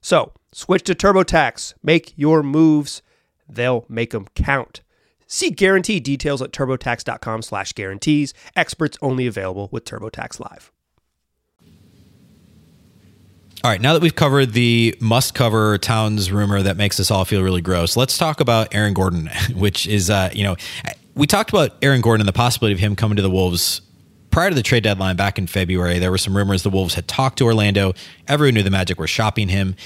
So, 0.00 0.32
switch 0.52 0.84
to 0.84 0.94
TurboTax. 0.94 1.74
Make 1.82 2.12
your 2.16 2.42
moves. 2.42 3.02
They'll 3.48 3.84
make 3.88 4.10
them 4.10 4.26
count. 4.34 4.82
See 5.26 5.50
guarantee 5.50 5.98
details 5.98 6.42
at 6.42 6.52
turbotax.com 6.52 7.42
slash 7.42 7.72
guarantees. 7.72 8.34
Experts 8.54 8.98
only 9.00 9.26
available 9.26 9.68
with 9.72 9.84
TurboTax 9.84 10.40
Live. 10.40 10.70
All 13.64 13.70
right, 13.70 13.80
now 13.80 13.92
that 13.92 14.02
we've 14.02 14.14
covered 14.14 14.54
the 14.54 14.96
must 15.00 15.34
cover 15.34 15.78
Towns 15.78 16.32
rumor 16.32 16.62
that 16.62 16.76
makes 16.76 16.98
us 16.98 17.12
all 17.12 17.24
feel 17.24 17.42
really 17.42 17.60
gross, 17.60 17.96
let's 17.96 18.18
talk 18.18 18.40
about 18.40 18.74
Aaron 18.74 18.92
Gordon, 18.92 19.30
which 19.54 19.86
is, 19.86 20.10
uh, 20.10 20.30
you 20.32 20.42
know, 20.42 20.56
we 21.14 21.26
talked 21.26 21.50
about 21.50 21.70
Aaron 21.80 22.00
Gordon 22.00 22.22
and 22.22 22.28
the 22.28 22.32
possibility 22.32 22.74
of 22.74 22.80
him 22.80 22.96
coming 22.96 23.16
to 23.16 23.22
the 23.22 23.30
Wolves 23.30 23.80
prior 24.32 24.48
to 24.48 24.54
the 24.56 24.62
trade 24.62 24.82
deadline 24.82 25.14
back 25.14 25.38
in 25.38 25.46
February. 25.46 26.00
There 26.00 26.10
were 26.10 26.18
some 26.18 26.36
rumors 26.36 26.64
the 26.64 26.70
Wolves 26.70 26.94
had 26.94 27.06
talked 27.06 27.38
to 27.38 27.44
Orlando. 27.44 27.92
Everyone 28.26 28.54
knew 28.54 28.62
the 28.62 28.70
Magic 28.70 28.98
were 28.98 29.06
shopping 29.06 29.48
him. 29.48 29.76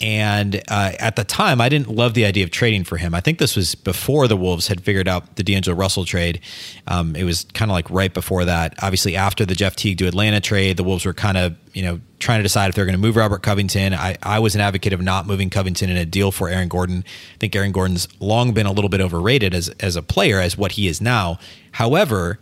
And 0.00 0.56
uh, 0.68 0.92
at 0.98 1.14
the 1.14 1.22
time, 1.22 1.60
I 1.60 1.68
didn't 1.68 1.88
love 1.88 2.14
the 2.14 2.24
idea 2.24 2.42
of 2.42 2.50
trading 2.50 2.82
for 2.82 2.96
him. 2.96 3.14
I 3.14 3.20
think 3.20 3.38
this 3.38 3.54
was 3.54 3.76
before 3.76 4.26
the 4.26 4.36
Wolves 4.36 4.66
had 4.66 4.80
figured 4.80 5.06
out 5.06 5.36
the 5.36 5.44
D'Angelo 5.44 5.76
Russell 5.76 6.04
trade. 6.04 6.40
Um, 6.88 7.14
it 7.14 7.22
was 7.22 7.46
kind 7.54 7.70
of 7.70 7.74
like 7.74 7.88
right 7.88 8.12
before 8.12 8.44
that. 8.44 8.74
Obviously, 8.82 9.14
after 9.14 9.46
the 9.46 9.54
Jeff 9.54 9.76
Teague 9.76 9.98
to 9.98 10.08
Atlanta 10.08 10.40
trade, 10.40 10.76
the 10.76 10.82
Wolves 10.82 11.06
were 11.06 11.14
kind 11.14 11.38
of 11.38 11.56
you 11.72 11.82
know 11.82 12.00
trying 12.18 12.40
to 12.40 12.42
decide 12.42 12.68
if 12.68 12.74
they're 12.74 12.84
going 12.84 12.96
to 12.96 13.00
move 13.00 13.14
Robert 13.14 13.44
Covington. 13.44 13.94
I, 13.94 14.16
I 14.24 14.40
was 14.40 14.56
an 14.56 14.60
advocate 14.60 14.92
of 14.92 15.00
not 15.00 15.28
moving 15.28 15.50
Covington 15.50 15.88
in 15.88 15.96
a 15.96 16.04
deal 16.04 16.32
for 16.32 16.48
Aaron 16.48 16.68
Gordon. 16.68 17.04
I 17.06 17.38
think 17.38 17.54
Aaron 17.54 17.70
Gordon's 17.70 18.08
long 18.18 18.52
been 18.52 18.66
a 18.66 18.72
little 18.72 18.90
bit 18.90 19.00
overrated 19.00 19.54
as 19.54 19.68
as 19.78 19.94
a 19.94 20.02
player 20.02 20.40
as 20.40 20.58
what 20.58 20.72
he 20.72 20.88
is 20.88 21.00
now. 21.00 21.38
However 21.72 22.40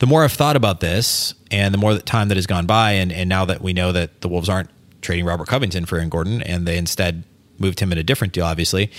the 0.00 0.06
more 0.06 0.24
I've 0.24 0.32
thought 0.32 0.56
about 0.56 0.80
this, 0.80 1.34
and 1.50 1.72
the 1.72 1.78
more 1.78 1.94
that 1.94 2.06
time 2.06 2.28
that 2.28 2.36
has 2.36 2.46
gone 2.46 2.66
by, 2.66 2.92
and 2.92 3.12
and 3.12 3.28
now 3.28 3.44
that 3.44 3.62
we 3.62 3.72
know 3.72 3.92
that 3.92 4.22
the 4.22 4.28
Wolves 4.28 4.48
aren't 4.48 4.70
trading 5.02 5.24
Robert 5.24 5.46
Covington 5.46 5.84
for 5.84 5.96
Aaron 5.96 6.08
Gordon, 6.08 6.42
and 6.42 6.66
they 6.66 6.76
instead 6.76 7.22
moved 7.58 7.80
him 7.80 7.92
in 7.92 7.98
a 7.98 8.02
different 8.02 8.32
deal, 8.32 8.44
obviously. 8.44 8.90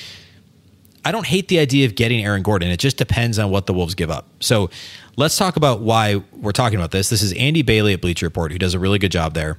I 1.03 1.11
don't 1.11 1.25
hate 1.25 1.47
the 1.47 1.57
idea 1.57 1.87
of 1.87 1.95
getting 1.95 2.23
Aaron 2.23 2.43
Gordon. 2.43 2.69
It 2.69 2.79
just 2.79 2.97
depends 2.97 3.39
on 3.39 3.49
what 3.49 3.65
the 3.65 3.73
Wolves 3.73 3.95
give 3.95 4.11
up. 4.11 4.27
So 4.39 4.69
let's 5.17 5.35
talk 5.35 5.55
about 5.55 5.81
why 5.81 6.23
we're 6.31 6.51
talking 6.51 6.77
about 6.77 6.91
this. 6.91 7.09
This 7.09 7.23
is 7.23 7.33
Andy 7.33 7.63
Bailey 7.63 7.93
at 7.93 8.01
Bleacher 8.01 8.27
Report, 8.27 8.51
who 8.51 8.59
does 8.59 8.75
a 8.75 8.79
really 8.79 8.99
good 8.99 9.11
job 9.11 9.33
there. 9.33 9.57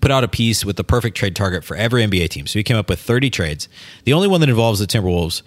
Put 0.00 0.10
out 0.10 0.24
a 0.24 0.28
piece 0.28 0.64
with 0.64 0.76
the 0.76 0.84
perfect 0.84 1.18
trade 1.18 1.36
target 1.36 1.62
for 1.62 1.76
every 1.76 2.02
NBA 2.02 2.30
team. 2.30 2.46
So 2.46 2.58
he 2.58 2.62
came 2.62 2.78
up 2.78 2.88
with 2.88 2.98
30 2.98 3.28
trades. 3.28 3.68
The 4.04 4.14
only 4.14 4.26
one 4.26 4.40
that 4.40 4.48
involves 4.48 4.80
the 4.80 4.86
Timberwolves 4.86 5.42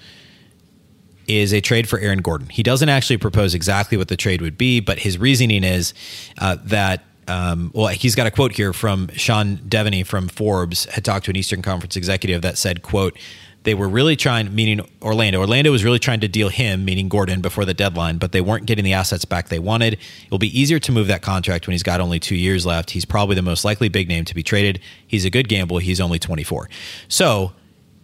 is 1.28 1.54
a 1.54 1.62
trade 1.62 1.88
for 1.88 2.00
Aaron 2.00 2.22
Gordon. 2.22 2.50
He 2.50 2.64
doesn't 2.64 2.90
actually 2.90 3.18
propose 3.18 3.54
exactly 3.54 3.98
what 3.98 4.08
the 4.08 4.18
trade 4.18 4.42
would 4.42 4.58
be, 4.58 4.80
but 4.80 5.00
his 5.00 5.18
reasoning 5.18 5.64
is 5.64 5.94
uh, 6.38 6.58
that 6.66 7.04
um, 7.28 7.72
well, 7.74 7.88
he's 7.88 8.16
got 8.16 8.28
a 8.28 8.32
quote 8.32 8.52
here 8.52 8.74
from 8.74 9.10
Sean 9.14 9.58
Deveney 9.58 10.06
from 10.06 10.28
Forbes 10.28 10.86
had 10.86 11.04
talked 11.04 11.26
to 11.26 11.32
an 11.32 11.36
Eastern 11.36 11.62
Conference 11.62 11.96
executive 11.96 12.42
that 12.44 12.58
said, 12.58 12.84
"quote 12.84 13.18
They 13.64 13.74
were 13.74 13.90
really 13.90 14.16
trying, 14.16 14.54
meaning 14.54 14.88
Orlando. 15.02 15.40
Orlando 15.40 15.72
was 15.72 15.84
really 15.84 15.98
trying 15.98 16.20
to 16.20 16.28
deal 16.28 16.50
him, 16.50 16.86
meaning 16.86 17.10
Gordon, 17.10 17.42
before 17.42 17.66
the 17.66 17.74
deadline, 17.74 18.20
but 18.20 18.32
they 18.32 18.42
weren't 18.42 18.68
getting 18.68 18.86
the 18.86 18.94
assets 18.94 19.26
back 19.26 19.50
they 19.50 19.60
wanted. 19.60 19.98
It'll 20.28 20.38
be 20.38 20.60
easier 20.60 20.78
to 20.80 20.92
move 20.92 21.08
that 21.08 21.24
contract 21.24 21.66
when 21.66 21.72
he's 21.72 21.84
got 21.84 22.00
only 22.00 22.20
two 22.20 22.36
years 22.36 22.66
left. 22.66 22.92
He's 22.92 23.06
probably 23.06 23.36
the 23.36 23.42
most 23.42 23.66
likely 23.66 23.90
big 23.90 24.08
name 24.08 24.26
to 24.26 24.36
be 24.36 24.44
traded. 24.44 24.80
He's 25.08 25.26
a 25.26 25.32
good 25.32 25.50
gamble. 25.50 25.80
He's 25.80 26.00
only 26.00 26.20
24. 26.20 26.70
So 27.08 27.54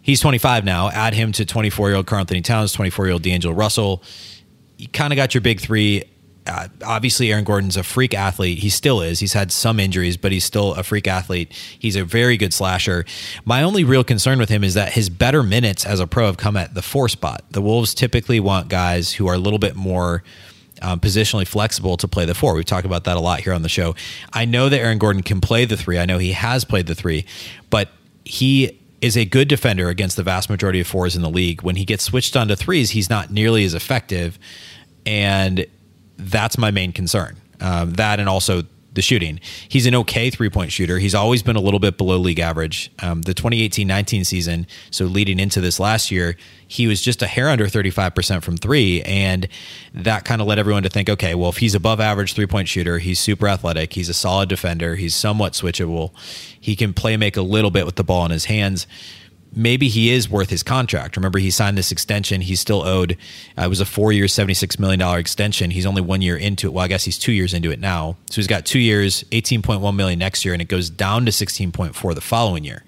he's 0.02 0.20
25 0.20 0.64
now. 0.64 0.90
Add 0.90 1.14
him 1.14 1.32
to 1.32 1.44
24 1.44 1.88
year 1.88 1.96
old 1.96 2.06
Karl-Anthony 2.06 2.42
Towns, 2.42 2.72
24 2.72 3.06
year 3.06 3.12
old 3.14 3.22
D'Angelo 3.22 3.54
Russell. 3.54 4.02
You 4.76 4.88
kind 4.88 5.12
of 5.12 5.16
got 5.16 5.34
your 5.34 5.40
big 5.40 5.60
three 5.60 6.04
uh, 6.46 6.68
obviously 6.84 7.30
Aaron 7.32 7.44
Gordon's 7.44 7.76
a 7.76 7.82
freak 7.82 8.14
athlete. 8.14 8.58
He 8.58 8.70
still 8.70 9.00
is. 9.00 9.20
He's 9.20 9.32
had 9.32 9.52
some 9.52 9.78
injuries, 9.78 10.16
but 10.16 10.32
he's 10.32 10.44
still 10.44 10.74
a 10.74 10.82
freak 10.82 11.06
athlete. 11.06 11.52
He's 11.78 11.96
a 11.96 12.04
very 12.04 12.36
good 12.36 12.52
slasher. 12.52 13.04
My 13.44 13.62
only 13.62 13.84
real 13.84 14.04
concern 14.04 14.38
with 14.38 14.48
him 14.48 14.64
is 14.64 14.74
that 14.74 14.92
his 14.92 15.08
better 15.08 15.42
minutes 15.42 15.86
as 15.86 16.00
a 16.00 16.06
pro 16.06 16.26
have 16.26 16.36
come 16.36 16.56
at 16.56 16.74
the 16.74 16.82
four 16.82 17.08
spot. 17.08 17.44
The 17.50 17.62
Wolves 17.62 17.94
typically 17.94 18.40
want 18.40 18.68
guys 18.68 19.12
who 19.12 19.28
are 19.28 19.34
a 19.34 19.38
little 19.38 19.58
bit 19.58 19.76
more 19.76 20.22
um, 20.80 20.98
positionally 20.98 21.46
flexible 21.46 21.96
to 21.98 22.08
play 22.08 22.24
the 22.24 22.34
four. 22.34 22.54
We've 22.54 22.64
talked 22.64 22.86
about 22.86 23.04
that 23.04 23.16
a 23.16 23.20
lot 23.20 23.40
here 23.40 23.52
on 23.52 23.62
the 23.62 23.68
show. 23.68 23.94
I 24.32 24.44
know 24.44 24.68
that 24.68 24.80
Aaron 24.80 24.98
Gordon 24.98 25.22
can 25.22 25.40
play 25.40 25.64
the 25.64 25.76
three. 25.76 25.98
I 25.98 26.06
know 26.06 26.18
he 26.18 26.32
has 26.32 26.64
played 26.64 26.88
the 26.88 26.96
three, 26.96 27.24
but 27.70 27.88
he 28.24 28.80
is 29.02 29.16
a 29.16 29.24
good 29.24 29.48
defender 29.48 29.88
against 29.88 30.16
the 30.16 30.22
vast 30.22 30.48
majority 30.48 30.80
of 30.80 30.86
fours 30.86 31.16
in 31.16 31.22
the 31.22 31.28
league. 31.28 31.62
When 31.62 31.74
he 31.76 31.84
gets 31.84 32.04
switched 32.04 32.36
onto 32.36 32.54
threes, 32.54 32.90
he's 32.90 33.10
not 33.10 33.30
nearly 33.30 33.64
as 33.64 33.74
effective. 33.74 34.38
And 35.04 35.66
that's 36.16 36.56
my 36.56 36.70
main 36.70 36.92
concern. 36.92 37.36
Um, 37.60 37.94
that 37.94 38.20
and 38.20 38.28
also 38.28 38.62
the 38.94 39.02
shooting. 39.02 39.40
He's 39.68 39.86
an 39.86 39.94
okay 39.94 40.30
three 40.30 40.50
point 40.50 40.72
shooter. 40.72 40.98
He's 40.98 41.14
always 41.14 41.42
been 41.42 41.56
a 41.56 41.60
little 41.60 41.80
bit 41.80 41.96
below 41.96 42.18
league 42.18 42.38
average. 42.38 42.90
Um, 43.00 43.22
the 43.22 43.34
2018 43.34 43.86
19 43.86 44.24
season, 44.24 44.66
so 44.90 45.06
leading 45.06 45.38
into 45.38 45.60
this 45.60 45.80
last 45.80 46.10
year, 46.10 46.36
he 46.66 46.86
was 46.86 47.00
just 47.00 47.22
a 47.22 47.26
hair 47.26 47.48
under 47.48 47.66
35% 47.66 48.42
from 48.42 48.56
three. 48.56 49.02
And 49.02 49.48
that 49.94 50.24
kind 50.24 50.40
of 50.40 50.46
led 50.46 50.58
everyone 50.58 50.82
to 50.82 50.88
think 50.88 51.08
okay, 51.08 51.34
well, 51.34 51.50
if 51.50 51.58
he's 51.58 51.74
above 51.74 52.00
average 52.00 52.34
three 52.34 52.46
point 52.46 52.68
shooter, 52.68 52.98
he's 52.98 53.18
super 53.18 53.48
athletic, 53.48 53.92
he's 53.94 54.08
a 54.08 54.14
solid 54.14 54.48
defender, 54.48 54.96
he's 54.96 55.14
somewhat 55.14 55.54
switchable, 55.54 56.12
he 56.60 56.76
can 56.76 56.92
play 56.92 57.16
make 57.16 57.36
a 57.36 57.42
little 57.42 57.70
bit 57.70 57.86
with 57.86 57.96
the 57.96 58.04
ball 58.04 58.24
in 58.24 58.30
his 58.30 58.46
hands 58.46 58.86
maybe 59.54 59.88
he 59.88 60.10
is 60.10 60.28
worth 60.28 60.50
his 60.50 60.62
contract. 60.62 61.16
Remember, 61.16 61.38
he 61.38 61.50
signed 61.50 61.76
this 61.76 61.92
extension. 61.92 62.40
He's 62.40 62.60
still 62.60 62.82
owed. 62.82 63.18
Uh, 63.58 63.62
it 63.62 63.68
was 63.68 63.80
a 63.80 63.84
four-year, 63.84 64.28
seventy-six 64.28 64.78
million 64.78 65.00
dollar 65.00 65.18
extension. 65.18 65.70
He's 65.70 65.86
only 65.86 66.02
one 66.02 66.22
year 66.22 66.36
into 66.36 66.66
it. 66.68 66.72
Well, 66.72 66.84
I 66.84 66.88
guess 66.88 67.04
he's 67.04 67.18
two 67.18 67.32
years 67.32 67.54
into 67.54 67.70
it 67.70 67.80
now. 67.80 68.16
So 68.30 68.36
he's 68.36 68.46
got 68.46 68.64
two 68.64 68.78
years, 68.78 69.24
eighteen 69.32 69.62
point 69.62 69.80
one 69.80 69.96
million 69.96 70.18
next 70.18 70.44
year, 70.44 70.54
and 70.54 70.62
it 70.62 70.68
goes 70.68 70.90
down 70.90 71.26
to 71.26 71.32
sixteen 71.32 71.72
point 71.72 71.94
four 71.94 72.14
the 72.14 72.20
following 72.20 72.64
year. 72.64 72.84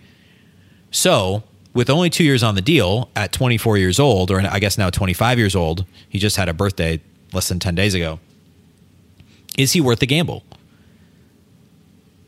So 0.90 1.42
with 1.72 1.90
only 1.90 2.08
two 2.08 2.24
years 2.24 2.42
on 2.42 2.54
the 2.54 2.62
deal, 2.62 3.10
at 3.14 3.32
twenty-four 3.32 3.76
years 3.78 3.98
old, 3.98 4.30
or 4.30 4.40
I 4.40 4.58
guess 4.58 4.78
now 4.78 4.90
twenty-five 4.90 5.38
years 5.38 5.54
old, 5.54 5.84
he 6.08 6.18
just 6.18 6.36
had 6.36 6.48
a 6.48 6.54
birthday 6.54 7.00
less 7.32 7.48
than 7.48 7.58
ten 7.58 7.74
days 7.74 7.94
ago. 7.94 8.20
Is 9.58 9.72
he 9.72 9.80
worth 9.80 9.98
the 9.98 10.06
gamble? 10.06 10.42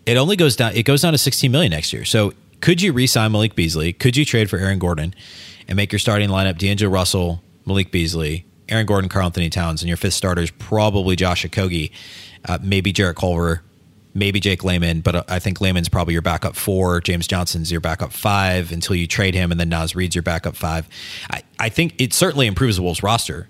It 0.05 0.16
only 0.16 0.37
goes 0.37 0.55
down. 0.55 0.75
It 0.75 0.85
goes 0.85 1.03
down 1.03 1.12
to 1.12 1.18
sixteen 1.18 1.51
million 1.53 1.70
next 1.70 1.92
year. 1.92 2.05
So 2.05 2.33
could 2.61 2.83
you 2.83 2.92
re-sign 2.92 3.33
Malik 3.33 3.55
Beasley? 3.55 3.92
Could 3.92 4.16
you 4.16 4.25
trade 4.25 4.51
for 4.51 4.59
Aaron 4.59 4.79
Gordon 4.79 5.14
and 5.69 5.77
make 5.77 5.92
your 5.92 5.99
starting 5.99 6.29
lineup 6.29 6.59
D'Angelo 6.59 6.92
Russell, 6.92 7.42
Malik 7.64 7.90
Beasley, 7.90 8.47
Aaron 8.69 8.87
Gordon, 8.87 9.09
Karl-Anthony 9.09 9.51
Towns, 9.51 9.83
and 9.83 9.88
your 9.88 9.97
fifth 9.97 10.14
starters 10.14 10.51
probably 10.51 11.16
Josh 11.16 11.45
Okogie, 11.45 11.92
uh, 12.45 12.59
maybe 12.62 12.92
Jarrett 12.92 13.16
Culver, 13.16 13.62
maybe 14.14 14.40
Jake 14.40 14.64
Layman, 14.64 15.01
but 15.01 15.14
uh, 15.14 15.25
I 15.29 15.38
think 15.38 15.61
Layman's 15.61 15.88
probably 15.88 16.14
your 16.14 16.23
backup 16.23 16.57
four. 16.57 17.01
James 17.01 17.27
Johnson's 17.27 17.71
your 17.71 17.81
backup 17.81 18.12
five 18.12 18.73
until 18.73 18.97
you 18.97 19.07
trade 19.07 19.35
him, 19.35 19.51
and 19.51 19.61
then 19.61 19.69
Naz 19.69 19.95
Reid's 19.95 20.14
your 20.14 20.23
backup 20.23 20.57
five. 20.57 20.88
I, 21.31 21.42
I 21.59 21.69
think 21.69 21.95
it 21.99 22.12
certainly 22.12 22.47
improves 22.47 22.77
the 22.77 22.83
Wolves 22.83 23.03
roster. 23.03 23.49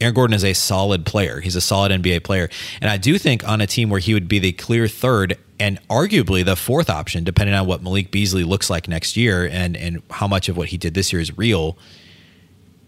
Aaron 0.00 0.14
Gordon 0.14 0.34
is 0.34 0.44
a 0.44 0.52
solid 0.52 1.04
player. 1.04 1.40
He's 1.40 1.56
a 1.56 1.60
solid 1.60 1.90
NBA 1.90 2.22
player. 2.22 2.48
And 2.80 2.88
I 2.88 2.98
do 2.98 3.18
think 3.18 3.46
on 3.48 3.60
a 3.60 3.66
team 3.66 3.90
where 3.90 3.98
he 3.98 4.14
would 4.14 4.28
be 4.28 4.38
the 4.38 4.52
clear 4.52 4.86
third 4.86 5.36
and 5.60 5.78
arguably 5.88 6.44
the 6.44 6.56
fourth 6.56 6.90
option, 6.90 7.24
depending 7.24 7.54
on 7.54 7.66
what 7.66 7.82
Malik 7.82 8.10
Beasley 8.10 8.44
looks 8.44 8.70
like 8.70 8.88
next 8.88 9.16
year 9.16 9.46
and, 9.46 9.76
and 9.76 10.02
how 10.10 10.28
much 10.28 10.48
of 10.48 10.56
what 10.56 10.68
he 10.68 10.78
did 10.78 10.94
this 10.94 11.12
year 11.12 11.20
is 11.20 11.36
real, 11.36 11.76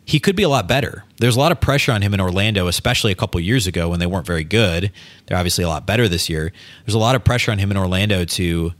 he 0.04 0.18
could 0.18 0.36
be 0.36 0.42
a 0.42 0.48
lot 0.48 0.66
better. 0.66 1.04
There's 1.18 1.36
a 1.36 1.38
lot 1.38 1.52
of 1.52 1.60
pressure 1.60 1.92
on 1.92 2.02
him 2.02 2.14
in 2.14 2.20
Orlando, 2.20 2.66
especially 2.66 3.12
a 3.12 3.14
couple 3.14 3.40
years 3.40 3.66
ago 3.66 3.88
when 3.88 4.00
they 4.00 4.06
weren't 4.06 4.26
very 4.26 4.44
good. 4.44 4.92
They're 5.26 5.36
obviously 5.36 5.64
a 5.64 5.68
lot 5.68 5.86
better 5.86 6.08
this 6.08 6.28
year. 6.28 6.52
There's 6.84 6.94
a 6.94 6.98
lot 6.98 7.14
of 7.14 7.24
pressure 7.24 7.52
on 7.52 7.58
him 7.58 7.70
in 7.70 7.76
Orlando 7.76 8.24
to 8.24 8.72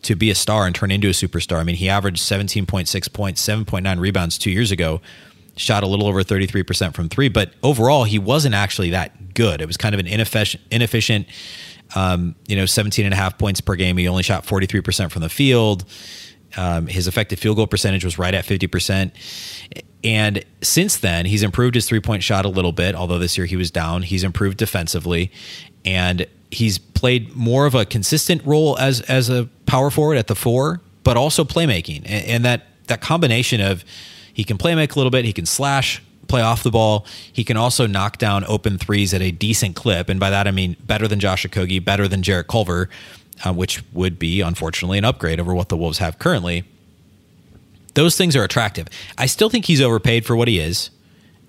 to 0.00 0.14
be 0.14 0.30
a 0.30 0.34
star 0.34 0.64
and 0.64 0.76
turn 0.76 0.92
into 0.92 1.08
a 1.08 1.12
superstar. 1.12 1.58
I 1.58 1.64
mean, 1.64 1.74
he 1.74 1.88
averaged 1.88 2.22
17.6 2.22 3.12
points, 3.12 3.44
7.9 3.44 3.98
rebounds 3.98 4.38
two 4.38 4.50
years 4.50 4.70
ago 4.70 5.00
shot 5.58 5.82
a 5.82 5.86
little 5.86 6.06
over 6.06 6.22
33% 6.22 6.94
from 6.94 7.08
three, 7.08 7.28
but 7.28 7.52
overall, 7.62 8.04
he 8.04 8.18
wasn't 8.18 8.54
actually 8.54 8.90
that 8.90 9.34
good. 9.34 9.60
It 9.60 9.66
was 9.66 9.76
kind 9.76 9.94
of 9.94 9.98
an 9.98 10.06
inefficient, 10.06 10.62
inefficient 10.70 11.26
um, 11.94 12.34
you 12.46 12.56
know, 12.56 12.66
17 12.66 13.04
and 13.04 13.14
a 13.14 13.16
half 13.16 13.38
points 13.38 13.60
per 13.60 13.74
game. 13.74 13.96
He 13.96 14.08
only 14.08 14.22
shot 14.22 14.44
43% 14.44 15.10
from 15.10 15.22
the 15.22 15.28
field. 15.28 15.84
Um, 16.56 16.86
his 16.86 17.06
effective 17.06 17.38
field 17.38 17.56
goal 17.56 17.66
percentage 17.66 18.04
was 18.04 18.18
right 18.18 18.34
at 18.34 18.44
50%. 18.44 19.12
And 20.04 20.44
since 20.62 20.96
then, 20.96 21.26
he's 21.26 21.42
improved 21.42 21.74
his 21.74 21.88
three 21.88 22.00
point 22.00 22.22
shot 22.22 22.44
a 22.44 22.48
little 22.48 22.72
bit, 22.72 22.94
although 22.94 23.18
this 23.18 23.36
year 23.36 23.46
he 23.46 23.56
was 23.56 23.70
down. 23.70 24.02
He's 24.02 24.24
improved 24.24 24.56
defensively 24.56 25.30
and 25.84 26.26
he's 26.50 26.78
played 26.78 27.34
more 27.34 27.66
of 27.66 27.74
a 27.74 27.84
consistent 27.84 28.44
role 28.44 28.78
as, 28.78 29.00
as 29.02 29.28
a 29.28 29.48
power 29.66 29.90
forward 29.90 30.16
at 30.16 30.26
the 30.26 30.34
four, 30.34 30.80
but 31.04 31.16
also 31.16 31.44
playmaking. 31.44 31.98
And, 32.06 32.26
and 32.26 32.44
that, 32.44 32.66
that 32.86 33.00
combination 33.00 33.60
of 33.60 33.84
he 34.32 34.44
can 34.44 34.56
play 34.56 34.74
make 34.74 34.94
a 34.94 34.98
little 34.98 35.10
bit, 35.10 35.24
he 35.24 35.32
can 35.32 35.46
slash, 35.46 36.02
play 36.28 36.42
off 36.42 36.62
the 36.62 36.70
ball. 36.70 37.06
He 37.32 37.44
can 37.44 37.56
also 37.56 37.86
knock 37.86 38.18
down 38.18 38.44
open 38.46 38.78
threes 38.78 39.12
at 39.14 39.22
a 39.22 39.30
decent 39.30 39.74
clip. 39.74 40.08
And 40.08 40.20
by 40.20 40.30
that, 40.30 40.46
I 40.46 40.50
mean 40.50 40.76
better 40.80 41.08
than 41.08 41.20
Josh 41.20 41.44
Okogie, 41.46 41.84
better 41.84 42.06
than 42.06 42.22
Jarrett 42.22 42.48
Culver, 42.48 42.88
uh, 43.44 43.52
which 43.52 43.82
would 43.92 44.18
be, 44.18 44.40
unfortunately, 44.40 44.98
an 44.98 45.04
upgrade 45.04 45.40
over 45.40 45.54
what 45.54 45.68
the 45.68 45.76
Wolves 45.76 45.98
have 45.98 46.18
currently. 46.18 46.64
Those 47.94 48.16
things 48.16 48.36
are 48.36 48.44
attractive. 48.44 48.88
I 49.16 49.26
still 49.26 49.50
think 49.50 49.64
he's 49.64 49.80
overpaid 49.80 50.24
for 50.24 50.36
what 50.36 50.48
he 50.48 50.60
is. 50.60 50.90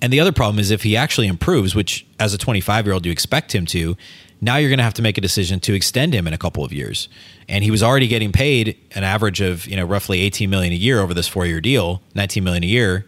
And 0.01 0.13
the 0.13 0.19
other 0.19 0.31
problem 0.31 0.59
is 0.59 0.71
if 0.71 0.83
he 0.83 0.95
actually 0.95 1.27
improves, 1.27 1.75
which 1.75 2.07
as 2.19 2.33
a 2.33 2.37
25 2.37 2.85
year 2.85 2.93
old 2.93 3.05
you 3.05 3.11
expect 3.11 3.53
him 3.53 3.65
to, 3.67 3.97
now 4.41 4.55
you're 4.55 4.69
going 4.69 4.77
to 4.77 4.83
have 4.83 4.93
to 4.93 5.01
make 5.01 5.17
a 5.17 5.21
decision 5.21 5.59
to 5.59 5.73
extend 5.73 6.13
him 6.13 6.25
in 6.25 6.33
a 6.33 6.37
couple 6.37 6.63
of 6.63 6.71
years. 6.71 7.09
And 7.49 7.63
he 7.63 7.71
was 7.71 7.83
already 7.83 8.07
getting 8.07 8.31
paid 8.31 8.77
an 8.95 9.03
average 9.03 9.41
of, 9.41 9.67
you 9.67 9.75
know, 9.75 9.85
roughly 9.85 10.21
18 10.21 10.49
million 10.49 10.71
a 10.71 10.77
year 10.77 11.01
over 11.01 11.13
this 11.13 11.29
4-year 11.29 11.59
deal, 11.59 12.01
19 12.15 12.43
million 12.43 12.63
a 12.63 12.67
year 12.67 13.05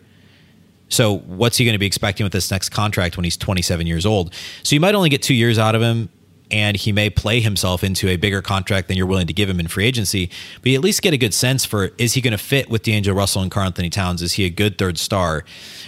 so 0.92 1.18
what's 1.20 1.58
he 1.58 1.66
going 1.66 1.74
to 1.74 1.80
be 1.80 1.86
expecting 1.86 2.24
with 2.26 2.34
this 2.34 2.52
next 2.52 2.70
contract 2.70 3.18
when 3.18 3.24
he's 3.24 3.38
27 3.38 3.88
years 3.88 4.06
old? 4.06 4.34
So 4.64 4.76
you 4.76 4.80
might 4.80 4.94
only 4.94 5.10
get 5.10 5.22
two 5.22 5.34
years 5.34 5.58
out 5.58 5.74
of 5.74 5.82
him, 5.82 6.10
and 6.52 6.76
he 6.76 6.92
may 6.92 7.10
play 7.10 7.40
himself 7.40 7.82
into 7.82 8.10
a 8.10 8.18
bigger 8.18 8.42
contract 8.42 8.90
than 8.90 8.98
you're 8.98 9.08
willing 9.08 9.28
to 9.28 9.34
give 9.34 9.50
him 9.50 9.58
in 9.60 9.68
free 9.68 9.86
agency. 9.86 10.30
But 10.62 10.72
you 10.72 10.78
at 10.78 10.84
least 10.84 11.02
get 11.02 11.14
a 11.14 11.18
good 11.18 11.34
sense 11.34 11.64
for 11.64 11.92
is 11.98 12.14
he 12.14 12.20
going 12.20 12.34
to 12.34 12.38
fit 12.38 12.70
with 12.70 12.84
D'Angelo 12.84 13.16
Russell 13.16 13.42
and 13.42 13.50
Karl-Anthony 13.50 13.90
Towns? 13.90 14.22
Is 14.22 14.34
he 14.34 14.44
a 14.44 14.50
good 14.50 14.78
third 14.78 14.98
star? 14.98 15.46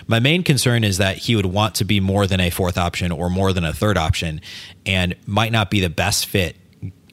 My 0.08 0.20
main 0.22 0.42
concern 0.42 0.86
is 0.86 0.98
that 1.00 1.18
he 1.18 1.36
would 1.36 1.48
want 1.48 1.76
to 1.76 1.84
be 1.84 2.00
more 2.00 2.26
than 2.26 2.40
a 2.40 2.50
fourth 2.50 2.78
option 2.78 3.12
or 3.12 3.30
more 3.30 3.52
than 3.52 3.66
a 3.66 3.74
third 3.74 3.98
option, 3.98 4.40
and 4.86 5.16
might 5.28 5.52
not 5.52 5.70
be 5.70 5.82
the 5.82 5.90
best 5.90 6.28
fit 6.28 6.56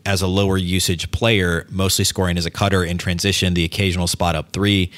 as 0.07 0.23
a 0.23 0.29
lower 0.29 0.57
usage 0.57 1.11
player, 1.11 1.67
mostly 1.71 2.05
scoring 2.05 2.39
as 2.39 2.47
a 2.47 2.51
cutter 2.51 2.85
in 2.85 2.99
transition, 2.99 3.55
the 3.55 3.65
occasional 3.65 4.07
spot 4.07 4.37
up 4.37 4.53
three 4.53 4.93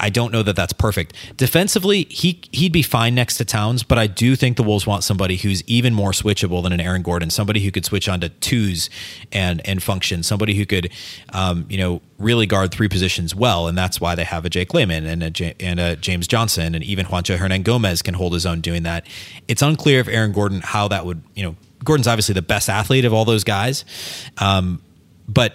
I 0.00 0.10
don't 0.10 0.32
know 0.32 0.42
that 0.42 0.56
that's 0.56 0.72
perfect. 0.72 1.14
Defensively, 1.36 2.04
he 2.04 2.40
he'd 2.52 2.72
be 2.72 2.82
fine 2.82 3.14
next 3.14 3.36
to 3.38 3.44
Towns, 3.44 3.82
but 3.82 3.98
I 3.98 4.06
do 4.06 4.36
think 4.36 4.56
the 4.56 4.62
Wolves 4.62 4.86
want 4.86 5.04
somebody 5.04 5.36
who's 5.36 5.62
even 5.66 5.94
more 5.94 6.12
switchable 6.12 6.62
than 6.62 6.72
an 6.72 6.80
Aaron 6.80 7.02
Gordon, 7.02 7.30
somebody 7.30 7.60
who 7.60 7.70
could 7.70 7.84
switch 7.84 8.08
onto 8.08 8.28
twos 8.28 8.90
and 9.32 9.60
and 9.66 9.82
function, 9.82 10.22
somebody 10.22 10.54
who 10.54 10.66
could, 10.66 10.90
um, 11.32 11.66
you 11.68 11.78
know, 11.78 12.00
really 12.18 12.46
guard 12.46 12.70
three 12.72 12.88
positions 12.88 13.34
well, 13.34 13.68
and 13.68 13.76
that's 13.76 14.00
why 14.00 14.14
they 14.14 14.24
have 14.24 14.44
a 14.44 14.50
Jake 14.50 14.74
Layman 14.74 15.06
and 15.06 15.22
a 15.22 15.62
and 15.62 15.80
a 15.80 15.96
James 15.96 16.26
Johnson, 16.26 16.74
and 16.74 16.84
even 16.84 17.06
Juancho 17.06 17.36
Hernangomez 17.36 18.02
can 18.02 18.14
hold 18.14 18.32
his 18.32 18.46
own 18.46 18.60
doing 18.60 18.82
that. 18.84 19.06
It's 19.48 19.62
unclear 19.62 20.00
if 20.00 20.08
Aaron 20.08 20.32
Gordon 20.32 20.60
how 20.62 20.88
that 20.88 21.06
would, 21.06 21.22
you 21.34 21.44
know, 21.44 21.56
Gordon's 21.84 22.08
obviously 22.08 22.34
the 22.34 22.42
best 22.42 22.68
athlete 22.68 23.04
of 23.04 23.12
all 23.12 23.24
those 23.24 23.44
guys, 23.44 23.84
um, 24.38 24.82
but 25.28 25.54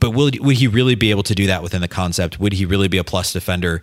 but 0.00 0.10
will 0.10 0.30
would 0.40 0.56
he 0.56 0.66
really 0.66 0.94
be 0.94 1.10
able 1.10 1.22
to 1.24 1.34
do 1.34 1.46
that 1.46 1.62
within 1.62 1.80
the 1.80 1.88
concept? 1.88 2.40
Would 2.40 2.54
he 2.54 2.64
really 2.64 2.88
be 2.88 2.98
a 2.98 3.04
plus 3.04 3.32
defender 3.32 3.82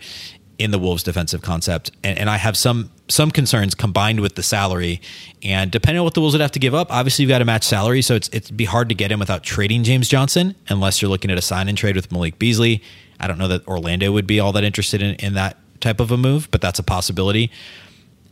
in 0.57 0.71
the 0.71 0.79
Wolves 0.79 1.03
defensive 1.03 1.41
concept? 1.41 1.91
And, 2.03 2.17
and 2.17 2.29
I 2.29 2.37
have 2.37 2.57
some 2.57 2.91
some 3.07 3.31
concerns 3.31 3.73
combined 3.75 4.19
with 4.19 4.35
the 4.35 4.43
salary, 4.43 4.99
and 5.43 5.71
depending 5.71 5.99
on 5.99 6.03
what 6.03 6.13
the 6.13 6.19
Wolves 6.19 6.33
would 6.33 6.41
have 6.41 6.51
to 6.51 6.59
give 6.59 6.75
up, 6.75 6.91
obviously 6.91 7.23
you've 7.23 7.29
got 7.29 7.39
to 7.39 7.45
match 7.45 7.63
salary, 7.63 8.01
so 8.01 8.15
it's 8.15 8.29
it'd 8.33 8.57
be 8.57 8.65
hard 8.65 8.89
to 8.89 8.95
get 8.95 9.11
him 9.11 9.19
without 9.19 9.43
trading 9.43 9.83
James 9.83 10.09
Johnson, 10.09 10.55
unless 10.67 11.01
you're 11.01 11.09
looking 11.09 11.31
at 11.31 11.37
a 11.37 11.41
sign 11.41 11.69
and 11.69 11.77
trade 11.77 11.95
with 11.95 12.11
Malik 12.11 12.37
Beasley. 12.39 12.81
I 13.19 13.27
don't 13.27 13.37
know 13.37 13.47
that 13.47 13.67
Orlando 13.67 14.11
would 14.11 14.27
be 14.27 14.39
all 14.39 14.51
that 14.53 14.63
interested 14.63 15.01
in, 15.01 15.15
in 15.15 15.33
that 15.35 15.57
type 15.79 15.99
of 15.99 16.11
a 16.11 16.17
move, 16.17 16.49
but 16.51 16.61
that's 16.61 16.79
a 16.79 16.83
possibility. 16.83 17.51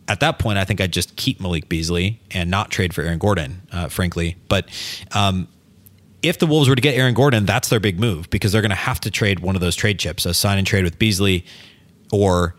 At 0.08 0.19
that 0.19 0.38
point, 0.38 0.60
I 0.60 0.65
think 0.65 0.80
I'd 0.80 0.93
just 0.93 1.15
keep 1.15 1.39
Malik 1.39 1.67
Beasley 1.67 2.19
and 2.30 2.52
not 2.52 2.69
trade 2.69 2.93
for 2.93 3.02
Aaron 3.02 3.17
Gordon, 3.17 3.63
uh, 3.71 3.88
frankly. 3.88 4.36
But 4.48 4.69
um, 5.13 5.48
if 6.28 6.40
the 6.40 6.48
Wolves 6.48 6.70
were 6.70 6.76
to 6.76 6.82
get 6.82 6.96
Aaron 6.96 7.14
Gordon, 7.14 7.46
that's 7.46 7.70
their 7.70 7.80
big 7.80 8.00
move 8.00 8.30
because 8.30 8.52
they're 8.52 8.62
going 8.62 8.70
to 8.70 8.76
have 8.76 9.00
to 9.02 9.12
trade 9.12 9.40
one 9.40 9.56
of 9.56 9.62
those 9.62 9.76
trade 9.76 10.00
chips, 10.00 10.26
a 10.26 10.34
sign 10.34 10.58
and 10.58 10.66
trade 10.66 10.84
with 10.84 11.00
Beasley 11.00 11.46
or 12.12 12.56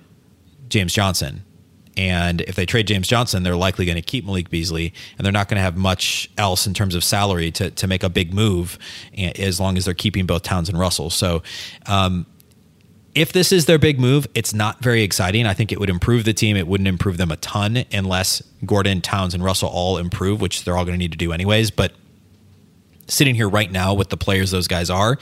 James 0.68 0.92
Johnson. 0.92 1.42
And 1.96 2.42
if 2.42 2.56
they 2.56 2.66
trade 2.66 2.86
James 2.86 3.08
Johnson, 3.08 3.42
they're 3.42 3.56
likely 3.56 3.86
going 3.86 3.96
to 3.96 4.02
keep 4.02 4.26
Malik 4.26 4.50
Beasley, 4.50 4.92
and 5.16 5.24
they're 5.24 5.32
not 5.32 5.48
going 5.48 5.56
to 5.56 5.62
have 5.62 5.76
much 5.76 6.30
else 6.36 6.66
in 6.66 6.74
terms 6.74 6.94
of 6.94 7.02
salary 7.02 7.50
to, 7.52 7.70
to 7.70 7.86
make 7.86 8.02
a 8.02 8.10
big 8.10 8.34
move 8.34 8.78
as 9.16 9.58
long 9.58 9.78
as 9.78 9.86
they're 9.86 9.94
keeping 9.94 10.26
both 10.26 10.42
Towns 10.42 10.68
and 10.68 10.78
Russell. 10.78 11.08
So, 11.08 11.42
um, 11.86 12.26
if 13.14 13.32
this 13.32 13.50
is 13.50 13.64
their 13.64 13.78
big 13.78 13.98
move, 13.98 14.26
it's 14.34 14.52
not 14.52 14.82
very 14.82 15.02
exciting. 15.02 15.46
I 15.46 15.54
think 15.54 15.72
it 15.72 15.80
would 15.80 15.88
improve 15.88 16.24
the 16.26 16.34
team. 16.34 16.54
It 16.54 16.66
wouldn't 16.66 16.86
improve 16.86 17.16
them 17.16 17.30
a 17.30 17.36
ton 17.36 17.84
unless 17.90 18.42
Gordon, 18.66 19.00
Towns, 19.00 19.32
and 19.32 19.42
Russell 19.42 19.70
all 19.70 19.96
improve, 19.96 20.42
which 20.42 20.64
they're 20.64 20.76
all 20.76 20.84
going 20.84 20.92
to 20.92 20.98
need 20.98 21.12
to 21.12 21.18
do 21.18 21.32
anyways. 21.32 21.70
But 21.70 21.92
sitting 23.08 23.34
here 23.34 23.48
right 23.48 23.70
now 23.70 23.94
with 23.94 24.08
the 24.08 24.16
players 24.16 24.50
those 24.50 24.68
guys 24.68 24.90
are, 24.90 25.18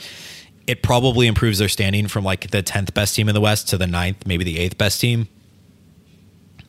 it 0.67 0.81
probably 0.81 1.27
improves 1.27 1.59
their 1.59 1.69
standing 1.69 2.07
from 2.07 2.23
like 2.23 2.49
the 2.51 2.63
10th 2.63 2.93
best 2.93 3.15
team 3.15 3.29
in 3.29 3.35
the 3.35 3.41
West 3.41 3.69
to 3.69 3.77
the 3.77 3.87
ninth, 3.87 4.25
maybe 4.25 4.43
the 4.43 4.57
eighth 4.57 4.77
best 4.77 4.99
team 4.99 5.27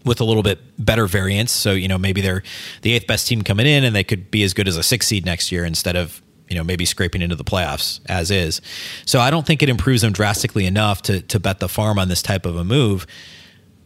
with 0.05 0.21
a 0.21 0.25
little 0.25 0.43
bit 0.43 0.61
better 0.79 1.07
variance. 1.07 1.51
So, 1.51 1.73
you 1.73 1.89
know, 1.89 1.99
maybe 1.99 2.21
they're 2.21 2.43
the 2.83 2.93
eighth 2.93 3.07
best 3.07 3.27
team 3.27 3.43
coming 3.43 3.67
in 3.67 3.85
and 3.85 3.95
they 3.95 4.05
could 4.05 4.31
be 4.31 4.43
as 4.45 4.55
good 4.55 4.69
as 4.69 4.77
a 4.77 4.83
six 4.83 5.07
seed 5.09 5.27
next 5.27 5.51
year 5.51 5.65
instead 5.65 5.97
of, 5.97 6.23
you 6.49 6.55
know, 6.55 6.63
maybe 6.63 6.85
scraping 6.85 7.23
into 7.23 7.35
the 7.35 7.45
playoffs 7.45 8.01
as 8.07 8.31
is. 8.31 8.61
So 9.05 9.19
I 9.19 9.31
don't 9.31 9.45
think 9.45 9.63
it 9.63 9.69
improves 9.69 10.03
them 10.03 10.13
drastically 10.13 10.65
enough 10.65 11.03
to, 11.03 11.21
to 11.23 11.41
bet 11.41 11.59
the 11.59 11.69
farm 11.69 11.99
on 11.99 12.09
this 12.09 12.23
type 12.23 12.47
of 12.47 12.57
a 12.57 12.65
move 12.65 13.07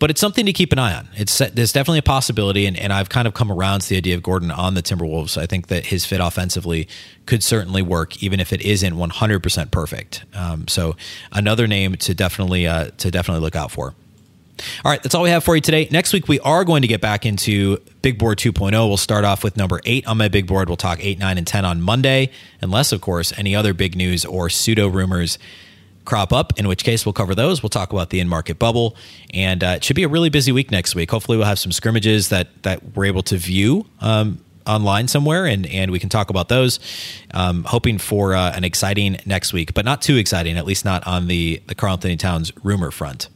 but 0.01 0.11
it's 0.11 0.21
something 0.21 0.47
to 0.47 0.53
keep 0.53 0.73
an 0.73 0.79
eye 0.79 0.95
on. 0.95 1.09
It's 1.15 1.39
there's 1.39 1.73
definitely 1.73 1.99
a 1.99 2.03
possibility, 2.03 2.67
and, 2.67 2.77
and 2.77 2.93
I've 2.93 3.11
kind 3.11 3.29
of 3.29 3.35
come 3.35 3.53
around 3.53 3.81
to 3.83 3.91
the 3.91 3.97
idea 3.99 4.17
of 4.17 4.23
Gordon 4.23 4.51
on 4.51 4.75
the 4.75 4.83
Timberwolves. 4.83 5.37
I 5.37 5.47
think 5.47 5.69
that 5.69 5.87
his 5.87 6.05
fit 6.07 6.21
offensively 6.21 6.89
could 7.27 7.43
certainly 7.45 7.83
work, 7.83 8.23
even 8.23 8.41
if 8.41 8.53
it 8.53 8.63
isn't 8.63 8.95
100% 8.95 9.71
perfect. 9.71 10.25
Um, 10.35 10.67
so 10.67 10.97
another 11.31 11.67
name 11.67 11.95
to 11.97 12.15
definitely 12.15 12.67
uh, 12.67 12.91
to 12.97 13.11
definitely 13.11 13.43
look 13.43 13.55
out 13.55 13.71
for. 13.71 13.95
All 14.85 14.91
right, 14.91 15.03
that's 15.03 15.15
all 15.15 15.23
we 15.23 15.31
have 15.31 15.45
for 15.45 15.55
you 15.55 15.61
today. 15.61 15.89
Next 15.91 16.13
week, 16.13 16.29
we 16.29 16.41
are 16.41 16.65
going 16.65 16.83
to 16.83 16.89
get 16.89 17.01
back 17.01 17.25
into 17.25 17.79
Big 18.03 18.19
Board 18.19 18.39
2.0. 18.39 18.73
We'll 18.73 18.97
start 18.97 19.25
off 19.25 19.45
with 19.45 19.57
number 19.57 19.81
eight 19.85 20.07
on 20.07 20.19
my 20.19 20.29
big 20.29 20.47
board. 20.47 20.69
We'll 20.69 20.77
talk 20.77 20.99
eight, 21.03 21.19
nine, 21.19 21.39
and 21.39 21.47
10 21.47 21.65
on 21.65 21.81
Monday, 21.81 22.31
unless, 22.61 22.93
of 22.93 23.01
course, 23.01 23.33
any 23.39 23.55
other 23.55 23.73
big 23.73 23.97
news 23.97 24.25
or 24.25 24.51
pseudo 24.51 24.89
rumors 24.89 25.39
crop 26.11 26.33
up, 26.33 26.59
in 26.59 26.67
which 26.67 26.83
case 26.83 27.07
we'll 27.07 27.13
cover 27.13 27.37
those. 27.37 27.63
We'll 27.63 27.71
talk 27.71 27.93
about 27.93 28.11
the 28.11 28.19
in 28.19 28.29
market 28.29 28.59
bubble, 28.59 28.97
and 29.33 29.63
uh, 29.63 29.75
it 29.77 29.85
should 29.85 29.95
be 29.95 30.03
a 30.03 30.09
really 30.09 30.29
busy 30.29 30.51
week 30.51 30.73
next 30.73 30.97
week. 30.97 31.09
Hopefully, 31.13 31.39
we'll 31.39 31.47
have 31.47 31.61
some 31.61 31.71
scrimmages 31.71 32.31
that 32.31 32.49
that 32.65 32.97
we're 32.97 33.07
able 33.07 33.23
to 33.23 33.37
view. 33.37 33.87
Um, 34.01 34.45
online 34.67 35.09
somewhere 35.09 35.47
and 35.47 35.67
and 35.67 35.91
we 35.91 35.99
can 35.99 36.11
talk 36.11 36.29
about 36.29 36.51
those 36.51 36.79
um, 37.33 37.65
hoping 37.65 37.97
for 37.97 38.35
uh, 38.35 38.53
an 38.55 38.63
exciting 38.63 39.17
next 39.25 39.55
week 39.55 39.73
but 39.73 39.87
not 39.87 40.03
too 40.03 40.17
exciting 40.17 40.59
at 40.59 40.67
least 40.67 40.85
not 40.85 41.05
on 41.07 41.29
the 41.29 41.63
the 41.67 41.75
Karl-Anthony 41.75 42.19
Towns 42.19 42.53
rumor 42.63 42.91
front 42.91 43.31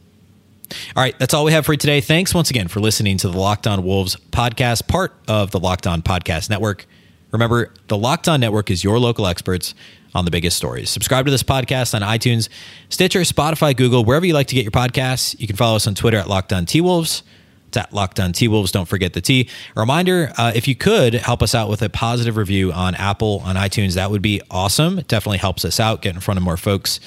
all 0.95 1.03
right, 1.03 1.17
that's 1.19 1.33
all 1.33 1.45
we 1.45 1.51
have 1.51 1.65
for 1.65 1.73
you 1.73 1.77
today. 1.77 2.01
Thanks 2.01 2.33
once 2.33 2.49
again 2.49 2.67
for 2.67 2.79
listening 2.79 3.17
to 3.17 3.29
the 3.29 3.37
Locked 3.37 3.67
On 3.67 3.83
Wolves 3.83 4.15
podcast, 4.31 4.87
part 4.87 5.13
of 5.27 5.51
the 5.51 5.59
Locked 5.59 5.85
On 5.85 6.01
Podcast 6.01 6.49
Network. 6.49 6.87
Remember, 7.35 7.73
the 7.87 7.97
Locked 7.97 8.29
On 8.29 8.39
Network 8.39 8.71
is 8.71 8.83
your 8.83 8.97
local 8.97 9.27
experts 9.27 9.75
on 10.13 10.23
the 10.23 10.31
biggest 10.31 10.55
stories. 10.55 10.89
Subscribe 10.89 11.25
to 11.25 11.31
this 11.31 11.43
podcast 11.43 11.93
on 11.93 12.01
iTunes, 12.01 12.47
Stitcher, 12.87 13.19
Spotify, 13.21 13.75
Google, 13.75 14.05
wherever 14.05 14.25
you 14.25 14.33
like 14.33 14.47
to 14.47 14.55
get 14.55 14.63
your 14.63 14.71
podcasts. 14.71 15.37
You 15.39 15.45
can 15.45 15.57
follow 15.57 15.75
us 15.75 15.85
on 15.85 15.95
Twitter 15.95 16.17
at 16.17 16.29
Locked 16.29 16.53
On 16.53 16.65
T 16.65 16.79
Wolves. 16.79 17.23
It's 17.67 17.75
at 17.75 17.91
Locked 17.91 18.21
On 18.21 18.31
T 18.31 18.47
Wolves. 18.47 18.71
Don't 18.71 18.87
forget 18.87 19.11
the 19.11 19.19
T. 19.19 19.49
A 19.75 19.79
reminder 19.81 20.31
uh, 20.37 20.53
if 20.55 20.65
you 20.65 20.75
could 20.75 21.15
help 21.15 21.43
us 21.43 21.53
out 21.53 21.69
with 21.69 21.81
a 21.81 21.89
positive 21.89 22.37
review 22.37 22.71
on 22.71 22.95
Apple, 22.95 23.41
on 23.43 23.57
iTunes, 23.57 23.95
that 23.95 24.09
would 24.09 24.21
be 24.21 24.41
awesome. 24.49 24.97
It 24.97 25.09
definitely 25.09 25.39
helps 25.39 25.65
us 25.65 25.77
out, 25.77 26.01
get 26.01 26.15
in 26.15 26.21
front 26.21 26.37
of 26.37 26.43
more 26.43 26.55
folks, 26.55 27.01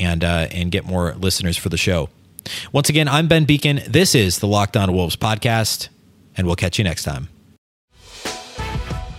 and, 0.00 0.24
uh, 0.24 0.48
and 0.50 0.72
get 0.72 0.84
more 0.84 1.14
listeners 1.14 1.56
for 1.56 1.68
the 1.68 1.76
show. 1.76 2.08
Once 2.72 2.88
again, 2.88 3.06
I'm 3.06 3.28
Ben 3.28 3.46
Beecken. 3.46 3.84
This 3.86 4.16
is 4.16 4.40
the 4.40 4.48
Locked 4.48 4.76
On 4.76 4.92
Wolves 4.92 5.14
podcast, 5.14 5.88
and 6.36 6.48
we'll 6.48 6.56
catch 6.56 6.78
you 6.78 6.82
next 6.84 7.04
time. 7.04 7.28